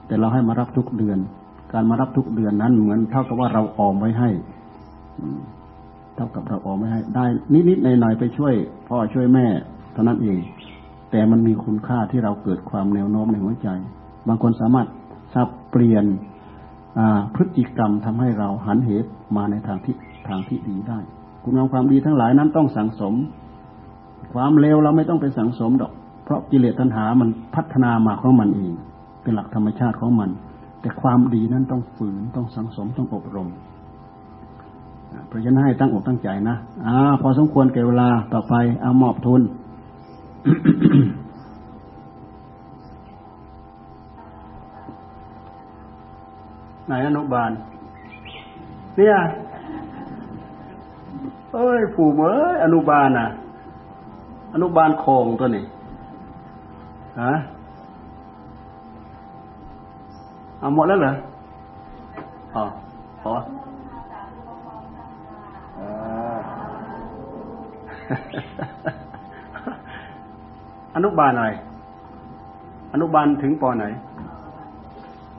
[0.06, 1.18] แต่เราให้มารับทุกเดือน
[1.72, 4.30] การมารับทุกเดือนนั้นเหมือนเท่ากับว่าเราออมไว้ให้
[6.14, 7.26] เท่ากับเราออมไว้ให้ ได้
[7.68, 8.54] นิดๆหน่อยๆไปช่วย
[8.88, 9.46] พ่อช่วยแม่
[9.92, 10.38] เท่านั้นเอง
[11.10, 13.68] แต่มันมีคุณค่าที่เราเกิดความแนวโน้มในหัวใจ
[14.28, 14.88] บางคนสามารถ
[15.34, 16.04] สับเปลี่ยน
[17.34, 19.96] พฤติกรรมทำให้เราหันเหตุมาในทางที่
[20.28, 20.98] ทางที่ดีได้
[21.42, 23.14] คุณงามความดีทั้งหลายนั้นต้องสังสม
[24.34, 25.92] ความเลวเราไม่ต้องไปสังสมดอก
[26.24, 28.72] เพราะกิเลสตัณหามันพัฒนามาของมันเอง
[29.22, 30.30] เป็นหลักธรรมชาติของมัน
[30.80, 33.48] แต่ความดีนั้นต้องฝืนต้องสังสมต้องอบรม
[35.28, 39.40] เพราะฉะนั้นให้ตั้งอกตั้งใจนะอ่าพอสมควรแก่เวลาต่อไปเอามอบทุน
[46.90, 47.50] ไหนอนุบาล
[48.96, 49.16] เนี่ย
[51.52, 53.28] เอ้ยผูเอ้ยอนุบาลน่ะ
[54.54, 55.64] อนุบาลโคงตัวนี้
[57.22, 57.32] ฮะ
[60.58, 61.12] เอาหมดแล้วเหรอ
[62.54, 62.64] อ๋อ
[63.22, 63.32] พอ
[70.94, 71.50] อนุบาลอะไร
[72.92, 73.84] อนุบาลถึงปอไหน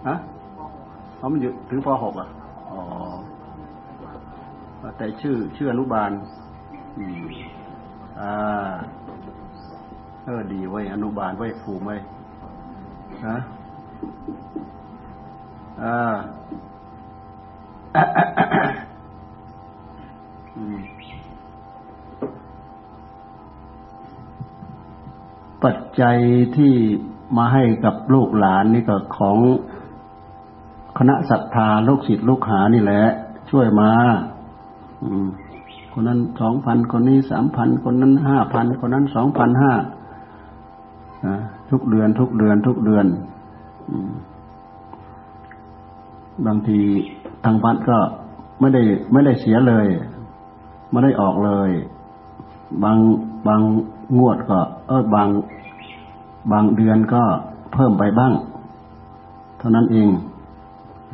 [0.08, 0.16] ฮะ
[1.22, 2.30] เขามันอยู่ถึงปหกอะ
[2.72, 2.80] อ๋อ
[4.98, 6.12] แต่ชื่อชื่ออนุบาล
[8.20, 8.72] อ่า
[10.24, 11.96] เออดีไว้อนุบาลไว้ผูไว้
[13.28, 13.38] ฮะ
[15.84, 16.16] อ่า
[25.64, 26.18] ปัจจัย
[26.58, 26.74] ที่
[27.38, 29.38] มาให้กับลูกหลานนี่ก็ของ
[31.04, 33.04] คณะศรัทธาลูกศิษย์ลูกหานี่แหละ
[33.50, 33.92] ช่วยมา
[35.94, 39.74] คนนั้นสองพันคนนี้สามพันคนนั้นห้าพันคนนั้นสองพันห้า
[41.70, 43.06] ทุกเดือน ทุกเดือน ทุกเดือน
[46.46, 46.80] บางที
[47.44, 47.98] ทางวัดก็
[48.60, 49.88] ไม่ได้ไม่ได้เสียเลย
[50.92, 51.72] ไม่ได้ออกเลย
[52.84, 52.98] บาง
[53.48, 53.62] บาง
[54.18, 55.30] งวดก็ เออบาง
[56.52, 57.24] บางเดือนก็
[57.74, 58.34] เพิ่มไปบ้าง
[59.60, 60.10] เท่านั้นเอง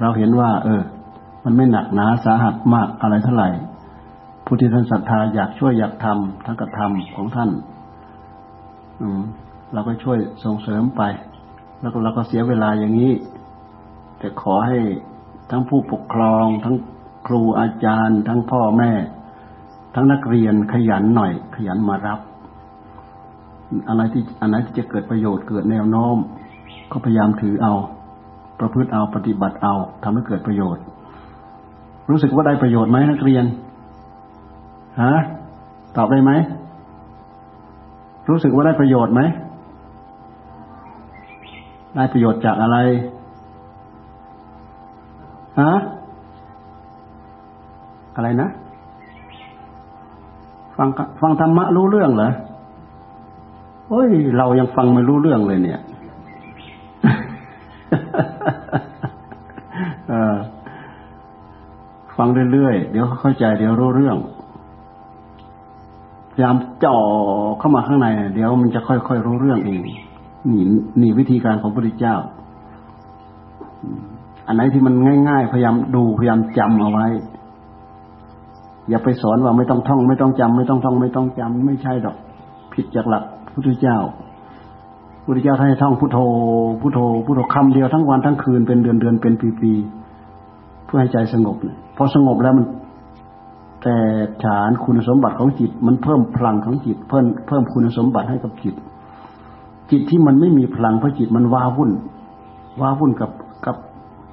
[0.01, 0.81] เราเห็นว่า เออ
[1.45, 3.49] มันไม่หนักหนาสาหัสมากอะไรเท่าไหร่
[4.45, 7.49] ผู้ที่ท่านศรัทธาอยากช่วยอยากทำทั้งกระทำของท่าน
[9.01, 9.21] อืม
[9.73, 11.01] เราก็ช่วยส่งเสริมไป
[11.81, 13.13] แล้วก็เราก็เสียเวลาอย่างนี้
[14.19, 14.77] แต่ขอให้
[15.51, 16.75] ทั้งผู้ปกครอง ทั้ง
[17.27, 18.91] ครูอาจารย์ ทั้งพ่อแม่
[19.95, 22.19] ทั้งนักเรียนขยันหน่อย ขยันมารับ
[23.89, 26.17] อะไรที่อันไหนที่จะเกิดประโยชน์เกิดแนวโน้ม
[26.91, 27.73] ก็พยายามถือเอา
[28.59, 30.83] ประพฤติเอาปฏิบัติเอาทำให้เกิดประโยชน์
[32.09, 33.45] รู้สึกว่าได้ประโยชน์ไหมนักเรียน
[35.03, 35.15] ฮะ
[35.97, 36.31] ตอบได้ไหม
[38.29, 39.21] รู้สึกว่าได้ประโยชน์ไหม
[41.95, 42.77] ได้ประโยชน์จากอะไร
[45.61, 45.73] ฮะ
[48.15, 48.49] อะไรนะ
[50.77, 50.89] ฟัง
[51.21, 52.31] ฟังธรรมะรู้เรื่องเหรอ
[53.89, 55.81] โอ้ย เรายังฟังไม่รู้เรื่องเลยเนี่ย
[62.51, 64.17] เรื่อยๆ เดี๋ยวเข้าใจเดี๋ยวรู้เรื่อง
[66.31, 66.97] พยายามจ่อ
[67.59, 69.97] เข้ามาข้างในเดี๋ยวมันจะค่อยๆรู้เรื่องเองนี่
[71.01, 72.15] นี่วิธีการของพระพุทธเจ้า
[74.47, 74.93] อันไหนที่มัน
[75.29, 77.07] ง่าย ๆ พยายามดูพยายามจำเอาไว้
[78.89, 82.15] อย่าไปสอนว่าไม่ต้องท่อง ไม่ต้องจำไม่ต้องท่อง ไม่ต้องจำไม่ใช่ดอก
[82.73, 83.23] ผิดจากหลัก
[83.53, 83.97] พุทธเจ้า
[85.25, 86.19] พุทธเจ้าท่านให้ท่องพุทโธ
[86.81, 89.73] พุทโธพุทโธคำเดียวทั้งวันทั้งคืนเป็นเดือนเดือนเป็นปีปี
[90.87, 92.65] เพื่อให้ใจสงบเลยพอสงบแล้วมัน
[93.83, 93.97] แต่
[94.43, 98.75] ฐานคุณสมบัติของจิต มันเพิ่มพลังของจิต เพิ่มเพิ่มคุณสมบัติให้กับจิต
[99.91, 101.91] จิตที่มันไม่มีพลังเพราะจิตมันว้าวุ่น
[102.81, 103.31] ว้าวุ่นกับ
[103.65, 103.75] กับ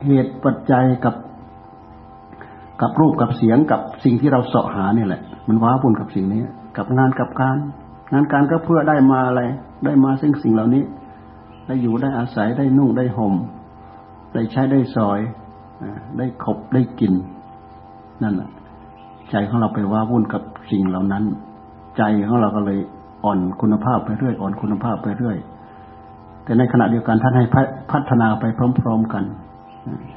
[0.05, 1.14] เหตุปัจจัยกับ
[2.80, 6.40] กับรูปกับเสียงกับสิ่งที่เราเสาะหาเนี่ยแหละ มันว้าวุ่นกับสิ่งนี้
[6.76, 7.57] กับงานกับการ
[8.12, 9.42] งานการก็เพื่อได้มาอะไร
[9.84, 10.82] ได้มาซึ่งสิ่งเหล่านี้
[11.66, 13.34] ได้อยู่ได้อาศัยได้นุ่งได้ห่ม
[14.34, 15.20] ได้ใช้ได้สอย
[16.18, 17.12] ได้ขบได้กิน
[18.22, 18.51] นั่นแหละ
[19.30, 21.24] ใจของเราไปว้าวุ่นกับสิ่งเหล่านั้น
[21.97, 22.78] ใจของเราก็เลย
[23.24, 25.37] อ่อนคุณภาพไปเรื่อย อ่อนคุณภาพไปเรื่อย
[26.45, 27.45] แต่ในขณะเดียวกันท่านให้
[27.93, 28.45] พัฒนาไป
[28.80, 29.24] พร้อม ๆกัน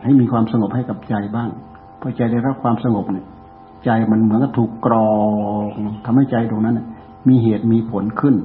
[0.03, 1.49] ให้มีความสงบให้กับใจบ้าง
[2.01, 3.25] พอใจได้รับความสงบเนี่ย
[3.85, 5.11] ใจมันเหมือนกับถูกกรอ
[5.63, 5.65] ง
[6.05, 6.79] ทำให้ใจตรงนั้น
[7.27, 8.35] มีเหตุมีผลขึ้น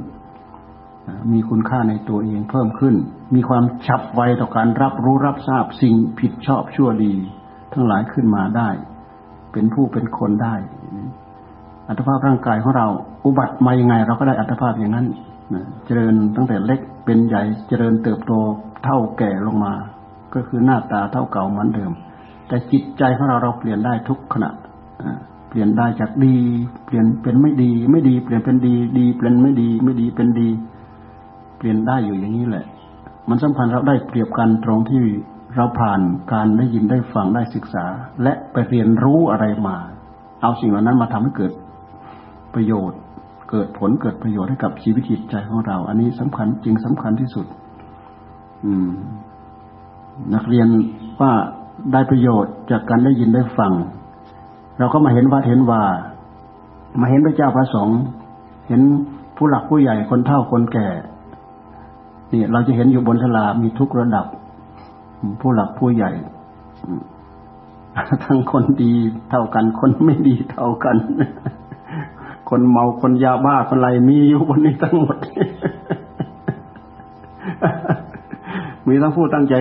[1.33, 2.95] มีคุณค่าในตัวเองเพิ่มขึ้น
[3.35, 7.15] มีความฉับไวต่อการรับรู้รับทราบสิ่งผิดชอบชั่วดี
[7.73, 8.69] ทั้งหลายขึ้นมาได้
[9.53, 10.55] เป็นผู้เป็นคนได้
[11.89, 12.89] อัตภาพร่างกายของเรา
[13.25, 15.07] อุบัติมายังไง เราก็ได้อัตภาพอย่างนั้น
[15.87, 18.33] เจริญตั้งแต่เล็กเป็นใหญ่เจริญเติบโต
[18.85, 19.73] เท่าแก่ลงมา
[20.35, 21.93] ก็คือหน้าตาเท่าเก่าเหมือนเดิม
[22.49, 24.51] แต่จิตใจของเราเราเปลี่ยนได้ทุกขณะ
[25.49, 26.37] เปลี่ยนได้จากดี
[26.85, 30.49] เปลี่ยนเป็นไม่ดี ไม่ดี เปลี่ยนเป็นดี ดีเปลี่ยนไม่ดี ไม่ดีเป็นดี
[31.63, 32.67] เปลี่ยนได้อยู่อย่างนี้แหละ
[33.29, 35.03] มันสำคัญเราได้เปรียบกันตรงที่
[35.57, 36.01] เราผ่าน
[36.33, 37.85] การได้ยินได้ฟังได้ศึกษา
[38.23, 39.77] และไปเรียนรู้อะไรมา
[40.43, 41.53] เอาสิ่งเหล่านั้นมาทำให้เกิด
[42.55, 43.01] ประโยชน์
[43.51, 47.47] เกิดผลเกิดประโยชน์ให้กับชีวิตจิตใจของเรา อันนี้สำคัญจริงสำคัญที่สุด
[48.65, 48.91] อืม
[50.35, 50.69] นักเรียน
[51.21, 51.33] ว่า
[51.93, 53.73] ได้ประโยชน์จากการได้ยินได้ฟัง
[54.79, 55.83] เราก็มาเห็นวัดเห็นว่า
[57.01, 58.01] มาเห็นพระเจ้าพระสงฆ์
[58.69, 58.81] เห็น
[59.37, 60.89] ผู้หลักผู้ใหญ่คนเฒ่าคนแก่
[62.33, 64.27] นี่เราจะเห็นอยู่บนสลามีทุกระดับ
[65.41, 66.11] ผู้หลักผู้ใหญ่
[68.25, 68.93] ทั้งคนดี
[69.31, 70.97] เท่ากัน คนไม่ดีเท่ากัน
[72.51, 75.17] คนเมาคนยาบ้าคนไรมีอยู่บนนี้ทั้งหมด
[78.89, 79.55] มีทั้งผู้ตั้งใจ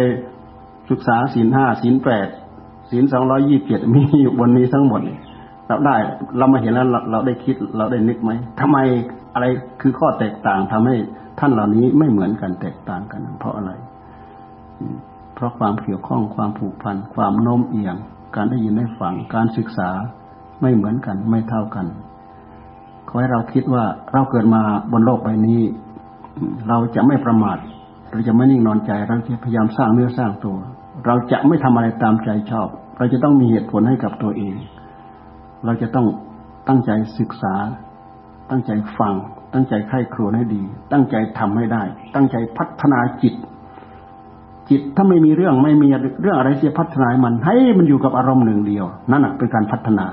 [0.89, 2.27] ศึกษาศีลห้าศีลแปด
[2.89, 5.01] ศีลสองร้อยี่สิบเจ็ดมีอยู่บนนี้ทั้งหมด
[5.67, 5.95] เราได้
[6.37, 8.77] เรามาเห็นแล้วเราได้คิดเราได้นึกไหมทำไม
[9.33, 9.45] อะไร
[9.81, 10.95] คือข้อแตกต่างทำให้
[11.43, 13.71] ท่านเหล่านี้ไม่เหมือนกันแตกต่างกัน เพราะอะไร
[15.35, 17.95] เพราะความเกี่ยวข้องความผูกพัน ความโน้มเอียง
[18.35, 19.89] การได้ยินได้ฟังการศึกษา
[20.61, 21.85] ไม่เหมือนกันไม่เท่ากัน
[23.07, 23.83] ขอให้เราคิดว่า
[24.13, 24.61] เราเกิดมา
[24.91, 25.61] บนโลกใบนี้
[26.67, 27.57] เราจะไม่ประมาท
[28.11, 30.57] เราจะไม่นิ่งนอนใจ เราจะพยายามสร้างเนื้อสร้างตัว
[31.05, 32.67] เราจะไม่ทำอะไรตามใจชอบ
[32.97, 34.55] เราจะต้องมีเหตุผลให้กับตัวเอง
[35.65, 36.07] เราจะต้อง
[36.67, 37.53] ตั้งใจศึกษา
[38.49, 39.13] ตั้งใจฟัง
[39.53, 41.83] ตั้งใจไข้ครวญให้ดี ตั้งใจทำให้ได้
[42.15, 43.35] ตั้งใจพัฒนาจิต
[44.69, 45.87] จิตถ้าไม่มีเรื่องไม่มี
[46.21, 50.05] เรื่องอะไรที่จะพัฒนามันให้มันอยู่กับอารมณ์หนึ่งเดียว นั่นเป็นการพัฒนา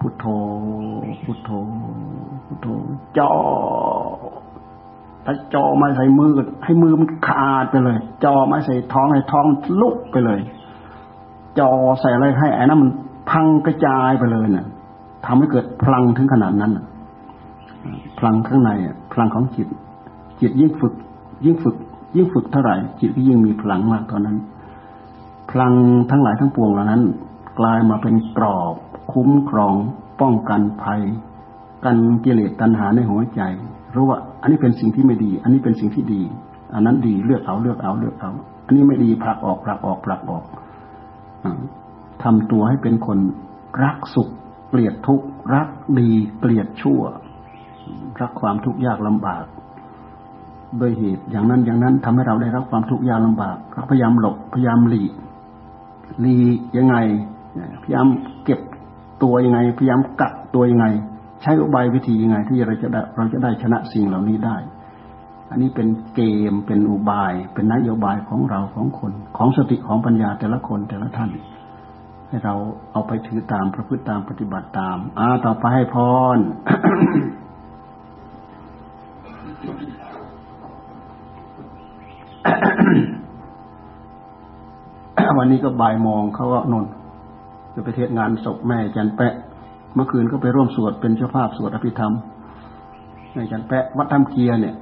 [0.00, 0.24] พุทโธ
[1.24, 1.50] พุทโธ
[2.46, 2.66] พุทโธ
[3.18, 3.30] จ่อ
[5.24, 6.32] ถ้าจอมาใส่มือ
[6.64, 9.46] ให้มือมันขาดไปเลยจอมาใส่ท้องให้ท้อง
[9.80, 10.40] ลุกไปเลย
[11.58, 12.90] จอใส่อะไรให้ไอ้นั้นมัน
[13.30, 14.66] พังกระจายไปเลยเนี่ย
[15.26, 16.72] ทำให้เกิดพลังถึงขนาดนั้น
[18.18, 18.70] พลังข้างใน
[19.12, 19.68] พลังของจิต
[20.40, 20.94] จิตยิ่งฝึก
[21.44, 21.76] ยิ่งฝึก
[22.16, 24.36] ยิ่งฝึกเท่าไหร่ จิตก็ยิ่งมีพลังมากเท่านั้น
[25.50, 25.72] พลัง
[26.10, 27.02] ทั้งหลายทั้งปวงเหล่านั้น
[27.58, 28.74] กลายมาเป็นกรอบ
[29.12, 29.74] คุ้มครอง
[30.20, 31.00] ป้องกันภัย
[31.84, 33.40] กันกิเลสตัณหาในหัวใจ
[33.94, 36.22] รู้ว่า อันนี้เป็นสิ่งที่ไม่ดี อันนี้เป็นสิ่งที่ดี
[36.74, 38.30] อันนั้นดีเลือกเอาเลือกเอาเลือกเอา
[38.66, 40.44] อันนี้ไม่ดีผลักออกผลักออกผลักออก
[42.22, 43.18] ทำตัวให้เป็นคน
[43.84, 44.28] รักสุข
[44.68, 45.68] เกลียดทุกข์รัก
[45.98, 46.10] ดี
[46.40, 47.02] เกลียดชั่ว
[48.20, 49.44] รักความทุกข์ยากลำบาก
[50.78, 53.56] โดยเหตุอย่างนั้นอย่างนั้นทำให้เราได้รับความทุกข์ยากลำบาก
[53.90, 55.12] พยายามหลบพยายามหลีก
[56.20, 56.36] หลี
[56.76, 56.96] ยังไง
[57.82, 58.06] พยายาม
[58.44, 58.60] เก็บ
[59.22, 60.86] ตัวยังไง พยายามกัดตัวยังไง
[61.42, 64.56] ใช้อุบายวิธียังไง ที่เราจะได้เราจะได้ชนะสิ่งเหล่านี้ได้
[65.50, 66.20] อันนี้เป็นเก
[66.50, 71.30] มเป็นอุบาย เป็นนโยบายของเราของคน ของสติของปัญญาแต่ละคนแต่ละท่าน
[72.28, 72.54] ให้เรา
[72.92, 75.96] เอาไปถือตามประพฤติตามปฏิบัติตาม อ่า ต่อไปให้พ
[76.36, 76.38] ร
[85.38, 86.84] วันนี้ก็บ่ายโมงเขาก็นน
[87.74, 89.34] จะไปเทศงานศพแม่จันแปะ
[89.94, 92.12] เมื่อคืนก็ไปร่วมสวดเป็นเจ้าภาพสวดอภิธรรม
[93.34, 94.74] ในจันแปะ วัดถ้ำเกีย์เนี่ย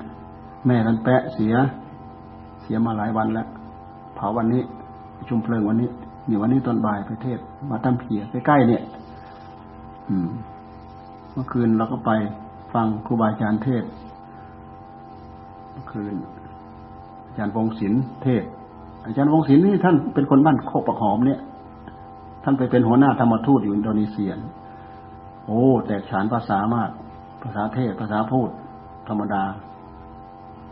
[0.66, 1.54] แม่ทันแปะเสีย
[2.62, 3.46] เสียมาหลายวันแล้ว
[4.14, 4.62] เผาวันนี้
[5.28, 5.88] ชุมเพลิงวันนี้
[6.28, 7.38] อยู่วันนี้ตอนบ่ายไปเทศ
[7.70, 8.82] วัดถ้ำเกียใกล้ๆเนี่ย
[10.08, 10.28] อืม
[11.32, 12.10] เมื่อคืนเราก็ไป
[12.74, 13.84] ฟังครูบาอาจารย์เทศ
[15.92, 16.14] คืน
[17.26, 18.44] อาจารย์วงศิลป์เทศ
[19.06, 21.40] อาจารย์วงศิลป์นี่ท่านเป็นคนบ้านโคกประหอมเนี่ย
[22.44, 24.30] ท่านไปเป็นหัวหน้าธรรมทูตอยู่อินโดนีเซีย
[25.46, 26.90] โอ้ แตกฉานภาษามาก
[27.42, 28.48] ภาษาเทศ ภาษาพูด
[29.08, 29.42] ธรรมดา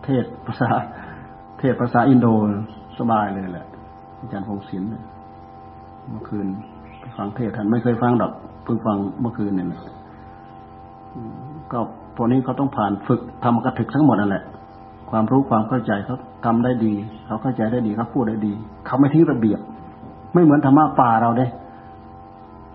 [0.05, 0.69] เทศภาษา
[1.59, 2.27] เทศภาษาอินโด
[2.99, 3.67] สบายเลยแหละ
[4.21, 4.89] อาจารย์พงศิลป์
[6.11, 6.47] เมื่อคืน
[7.01, 8.33] ไปฟังเทศท่านไม่เคยฟังดอก
[8.64, 9.83] เพิ่งฟังเมื่อคืนเนี่แหละ
[11.73, 11.79] ก็
[12.17, 14.45] พวกนี้เขาต้องผ่านฝึกทำกระถึกทั้งหมดนั่นแหละ
[15.11, 16.94] ความรู้ความเข้าใจเขาทำได้ดี
[17.26, 18.52] เขาเข้าใจได้ดีเขาพูดได้ดี
[18.86, 19.61] เขาไม่ทิ้งระเบียบ
[20.34, 21.46] ไม่เหมือนธรรมะป่าเราเด้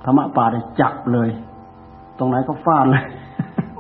[0.06, 1.30] ธรรมะป่าได้จับเลย
[2.18, 3.04] ตรงไหนก็ฟาดเลย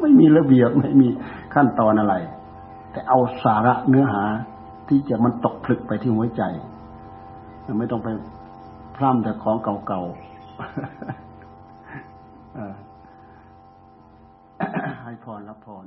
[0.02, 1.08] ไม่มีระเบียบไม่มี
[1.54, 2.16] ขั้นตอนอะไร
[2.92, 4.24] แต่เอาสาระเนื้อหา
[4.88, 6.44] ที่จะมันตกผลึกไปที่หัวใจ
[7.80, 8.10] ไม่ต้องไป
[8.96, 10.10] พร่ำแต่ของเก่าๆ
[15.04, 15.86] ให้พรรับพร